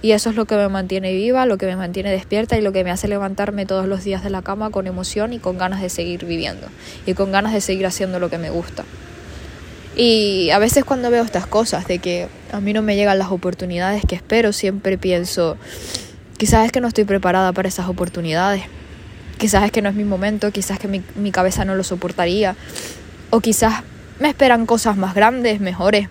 Y 0.01 0.11
eso 0.11 0.29
es 0.29 0.35
lo 0.35 0.45
que 0.45 0.55
me 0.55 0.67
mantiene 0.69 1.13
viva, 1.13 1.45
lo 1.45 1.57
que 1.57 1.65
me 1.65 1.75
mantiene 1.75 2.11
despierta 2.11 2.57
y 2.57 2.61
lo 2.61 2.71
que 2.71 2.83
me 2.83 2.91
hace 2.91 3.07
levantarme 3.07 3.65
todos 3.65 3.87
los 3.87 4.03
días 4.03 4.23
de 4.23 4.29
la 4.29 4.41
cama 4.41 4.69
con 4.69 4.85
emoción 4.87 5.33
y 5.33 5.39
con 5.39 5.57
ganas 5.57 5.81
de 5.81 5.89
seguir 5.89 6.25
viviendo 6.25 6.67
y 7.07 7.13
con 7.13 7.31
ganas 7.31 7.53
de 7.53 7.61
seguir 7.61 7.87
haciendo 7.87 8.19
lo 8.19 8.29
que 8.29 8.37
me 8.37 8.49
gusta. 8.49 8.83
Y 9.95 10.49
a 10.51 10.59
veces 10.59 10.83
cuando 10.83 11.09
veo 11.09 11.23
estas 11.23 11.47
cosas 11.47 11.87
de 11.87 11.99
que 11.99 12.27
a 12.51 12.59
mí 12.59 12.73
no 12.73 12.81
me 12.81 12.95
llegan 12.95 13.17
las 13.17 13.31
oportunidades 13.31 14.03
que 14.07 14.15
espero, 14.15 14.51
siempre 14.51 14.97
pienso, 14.97 15.57
quizás 16.37 16.65
es 16.65 16.71
que 16.71 16.81
no 16.81 16.87
estoy 16.87 17.05
preparada 17.05 17.53
para 17.53 17.69
esas 17.69 17.87
oportunidades, 17.87 18.63
quizás 19.37 19.63
es 19.63 19.71
que 19.71 19.81
no 19.81 19.89
es 19.89 19.95
mi 19.95 20.03
momento, 20.03 20.51
quizás 20.51 20.79
que 20.79 20.87
mi, 20.87 21.01
mi 21.15 21.31
cabeza 21.31 21.65
no 21.65 21.75
lo 21.75 21.83
soportaría, 21.83 22.55
o 23.29 23.39
quizás 23.39 23.83
me 24.19 24.29
esperan 24.29 24.65
cosas 24.65 24.97
más 24.97 25.15
grandes, 25.15 25.59
mejores. 25.59 26.09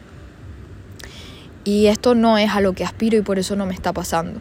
Y 1.65 1.87
esto 1.87 2.15
no 2.15 2.37
es 2.37 2.51
a 2.51 2.61
lo 2.61 2.75
que 2.75 2.85
aspiro 2.85 3.17
y 3.17 3.23
por 3.23 3.39
eso 3.39 3.57
no 3.57 3.67
me 3.67 3.75
está 3.75 3.93
pasando. 3.93 4.41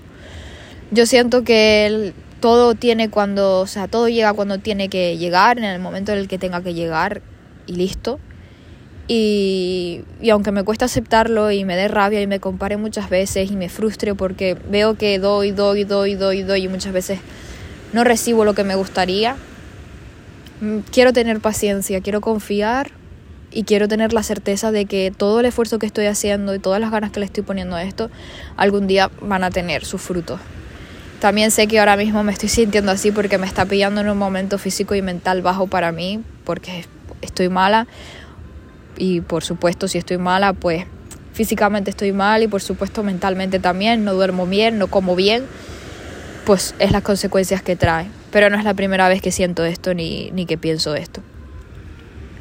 Yo 0.92 1.06
siento 1.06 1.44
que 1.44 2.14
todo 2.42 2.76
tiene 2.76 3.10
cuando, 3.10 3.62
o 3.62 3.68
sea, 3.68 3.88
todo 3.88 4.10
llega 4.10 4.34
cuando 4.34 4.58
tiene 4.58 4.90
que 4.90 5.18
llegar, 5.18 5.58
en 5.58 5.64
el 5.64 5.80
momento 5.80 6.12
en 6.12 6.20
el 6.20 6.28
que 6.28 6.38
tenga 6.38 6.62
que 6.62 6.74
llegar 6.74 7.22
y 7.68 7.76
listo. 7.76 8.20
Y, 9.08 10.02
y, 10.22 10.30
aunque 10.30 10.52
me 10.52 10.64
cuesta 10.64 10.86
aceptarlo 10.86 11.52
y 11.52 11.66
me 11.66 11.76
dé 11.76 11.88
rabia 11.88 12.22
y 12.22 12.28
me 12.28 12.40
compare 12.40 12.78
muchas 12.78 13.10
veces 13.10 13.52
y 13.52 13.56
me 13.56 13.70
frustre 13.70 14.16
porque 14.16 14.56
veo 14.70 14.96
que 14.96 15.20
doy, 15.20 15.52
doy, 15.52 15.84
doy, 15.84 16.16
doy, 16.16 16.44
doy 16.44 16.64
y 16.64 16.68
muchas 16.70 16.94
veces 16.94 17.20
no 17.94 18.04
recibo 18.04 18.44
lo 18.46 18.54
que 18.54 18.64
me 18.64 18.76
gustaría, 18.76 19.36
mm, 20.62 20.80
quiero 20.92 21.14
tener 21.14 21.40
paciencia, 21.40 22.02
quiero 22.02 22.22
confiar 22.22 22.92
y 23.52 23.64
quiero 23.64 23.88
tener 23.88 24.14
la 24.14 24.24
certeza 24.24 24.72
de 24.72 24.86
que 24.86 25.14
todo 25.16 25.40
el 25.40 25.46
esfuerzo 25.46 25.80
que 25.80 25.86
estoy 25.86 26.08
haciendo 26.08 26.54
y 26.56 26.60
todas 26.60 26.82
las 26.82 26.92
ganas 26.92 27.12
que 27.12 27.20
le 27.20 27.28
estoy 27.28 27.44
poniendo 27.44 27.76
a 27.76 27.84
esto 27.84 28.10
algún 28.58 28.88
día 28.88 29.12
van 29.22 29.44
a 29.44 29.52
tener 29.52 29.86
sus 29.86 30.02
frutos. 30.02 30.40
También 31.20 31.52
sé 31.52 31.68
que 31.68 31.80
ahora 31.80 31.96
mismo 31.96 32.22
me 32.24 32.34
estoy 32.34 32.50
sintiendo 32.50 32.92
así 32.92 33.12
porque 33.12 33.38
me 33.38 33.48
está 33.48 33.66
pillando 33.66 34.02
en 34.02 34.10
un 34.10 34.18
momento 34.18 34.58
físico 34.58 34.94
y 34.96 35.02
mental 35.02 35.42
bajo 35.42 35.68
para 35.68 35.94
mí, 35.94 36.22
porque 36.44 36.86
estoy 37.22 37.48
mala, 37.48 37.88
y 38.98 39.22
por 39.22 39.44
supuesto 39.44 39.88
si 39.88 39.98
estoy 39.98 40.18
mala, 40.18 40.54
pues 40.54 40.86
físicamente 41.34 41.90
estoy 41.90 42.12
mal 42.12 42.44
y 42.44 42.48
por 42.48 42.62
supuesto 42.62 43.04
mentalmente 43.04 43.60
también, 43.60 44.04
no 44.04 44.14
duermo 44.14 44.46
bien, 44.46 44.78
no 44.78 44.88
como 44.88 45.16
bien, 45.16 45.46
pues 46.46 46.76
es 46.80 46.92
las 46.92 47.04
consecuencias 47.04 47.62
que 47.62 47.76
trae. 47.76 48.08
Pero 48.32 48.50
no 48.50 48.58
es 48.58 48.64
la 48.64 48.74
primera 48.74 49.08
vez 49.08 49.22
que 49.22 49.32
siento 49.32 49.64
esto 49.64 49.94
ni, 49.94 50.32
ni 50.32 50.46
que 50.46 50.58
pienso 50.58 50.96
esto. 50.96 51.22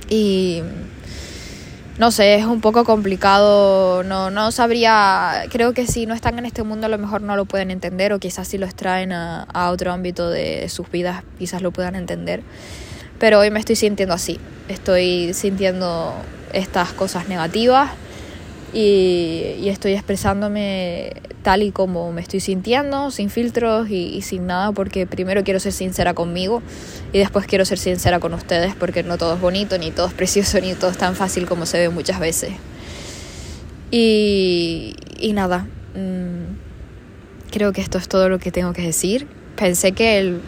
Y 0.08 0.62
no 1.98 2.10
sé, 2.10 2.34
es 2.34 2.44
un 2.44 2.60
poco 2.60 2.84
complicado, 2.84 4.02
no, 4.02 4.30
no 4.30 4.50
sabría, 4.50 5.44
creo 5.50 5.74
que 5.74 5.86
si 5.86 6.06
no 6.06 6.14
están 6.14 6.38
en 6.38 6.46
este 6.46 6.62
mundo 6.62 6.86
a 6.86 6.88
lo 6.88 6.98
mejor 6.98 7.20
no 7.20 7.36
lo 7.36 7.44
pueden 7.44 7.70
entender 7.70 8.12
o 8.12 8.18
quizás 8.18 8.48
si 8.48 8.58
los 8.58 8.74
traen 8.74 9.12
a, 9.12 9.42
a 9.44 9.70
otro 9.70 9.92
ámbito 9.92 10.30
de 10.30 10.68
sus 10.68 10.90
vidas 10.90 11.22
quizás 11.38 11.62
lo 11.62 11.70
puedan 11.70 11.94
entender. 11.94 12.42
Pero 13.18 13.38
hoy 13.38 13.50
me 13.50 13.60
estoy 13.60 13.76
sintiendo 13.76 14.14
así, 14.14 14.40
estoy 14.68 15.32
sintiendo 15.34 16.14
estas 16.52 16.92
cosas 16.92 17.28
negativas 17.28 17.90
y, 18.72 19.68
estoy 19.68 19.92
expresándome 19.94 21.14
tal 21.42 21.62
y 21.62 21.72
como 21.72 22.12
me 22.12 22.20
estoy 22.20 22.40
sintiendo, 22.40 23.10
sin 23.10 23.30
filtros 23.30 23.90
y, 23.90 24.14
y, 24.14 24.22
sin 24.22 24.46
nada, 24.46 24.72
porque 24.72 25.06
primero 25.06 25.44
quiero 25.44 25.60
ser 25.60 25.72
sincera 25.72 26.14
conmigo 26.14 26.62
y 27.12 27.18
después 27.18 27.46
quiero 27.46 27.64
ser 27.64 27.78
sincera 27.78 28.20
con 28.20 28.34
ustedes, 28.34 28.74
porque 28.74 29.02
no 29.02 29.18
todo 29.18 29.34
es 29.34 29.40
bonito, 29.40 29.78
ni 29.78 29.90
todo 29.90 30.06
es 30.06 30.14
precioso, 30.14 30.60
ni 30.62 30.74
todo 30.74 30.90
es 30.90 30.98
tan 30.98 31.16
fácil 31.16 31.46
como 31.46 31.66
se 31.66 31.78
ve 31.78 31.88
muchas 31.88 32.20
veces. 32.20 32.52
Y, 33.90 34.96
y 35.18 35.32
nada, 35.32 35.66
mmm, 35.94 36.54
creo 37.50 37.72
que 37.72 37.82
esto 37.82 37.98
es 37.98 38.08
todo 38.08 38.28
lo 38.28 38.38
que 38.38 38.50
tengo 38.50 38.72
que 38.72 38.82
decir. 38.82 39.26
Pensé 39.56 39.92
que 39.92 40.18
el, 40.18 40.40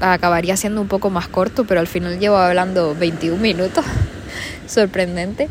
acabaría 0.00 0.56
siendo 0.56 0.80
un 0.80 0.88
poco 0.88 1.10
más 1.10 1.28
corto, 1.28 1.64
pero 1.64 1.80
al 1.80 1.86
final 1.86 2.18
llevo 2.18 2.36
hablando 2.36 2.94
21 2.94 3.40
minutos. 3.40 3.84
sorprendente. 4.68 5.48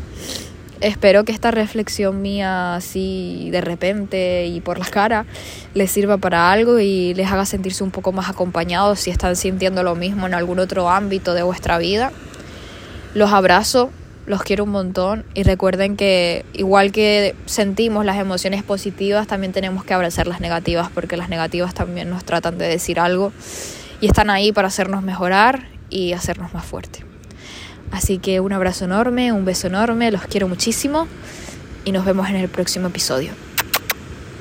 Espero 0.80 1.24
que 1.24 1.32
esta 1.32 1.50
reflexión 1.50 2.22
mía 2.22 2.76
así 2.76 3.48
de 3.50 3.60
repente 3.60 4.46
y 4.46 4.60
por 4.60 4.78
la 4.78 4.86
cara 4.86 5.26
les 5.74 5.90
sirva 5.90 6.18
para 6.18 6.52
algo 6.52 6.78
y 6.78 7.14
les 7.14 7.32
haga 7.32 7.46
sentirse 7.46 7.82
un 7.82 7.90
poco 7.90 8.12
más 8.12 8.28
acompañados 8.28 9.00
si 9.00 9.10
están 9.10 9.34
sintiendo 9.34 9.82
lo 9.82 9.96
mismo 9.96 10.28
en 10.28 10.34
algún 10.34 10.60
otro 10.60 10.88
ámbito 10.88 11.34
de 11.34 11.42
vuestra 11.42 11.78
vida. 11.78 12.12
Los 13.14 13.32
abrazo, 13.32 13.90
los 14.26 14.44
quiero 14.44 14.64
un 14.64 14.70
montón 14.70 15.24
y 15.34 15.42
recuerden 15.42 15.96
que 15.96 16.44
igual 16.52 16.92
que 16.92 17.34
sentimos 17.46 18.04
las 18.04 18.18
emociones 18.18 18.62
positivas, 18.62 19.26
también 19.26 19.52
tenemos 19.52 19.82
que 19.82 19.94
abrazar 19.94 20.28
las 20.28 20.40
negativas 20.40 20.90
porque 20.94 21.16
las 21.16 21.28
negativas 21.28 21.74
también 21.74 22.08
nos 22.08 22.22
tratan 22.24 22.56
de 22.56 22.68
decir 22.68 23.00
algo 23.00 23.32
y 24.00 24.06
están 24.06 24.30
ahí 24.30 24.52
para 24.52 24.68
hacernos 24.68 25.02
mejorar 25.02 25.66
y 25.90 26.12
hacernos 26.12 26.54
más 26.54 26.64
fuertes. 26.64 27.07
Así 27.90 28.18
que 28.18 28.40
un 28.40 28.52
abrazo 28.52 28.84
enorme, 28.84 29.32
un 29.32 29.44
beso 29.44 29.66
enorme, 29.66 30.10
los 30.10 30.22
quiero 30.22 30.48
muchísimo 30.48 31.06
y 31.84 31.92
nos 31.92 32.04
vemos 32.04 32.28
en 32.28 32.36
el 32.36 32.48
próximo 32.48 32.88
episodio. 32.88 33.47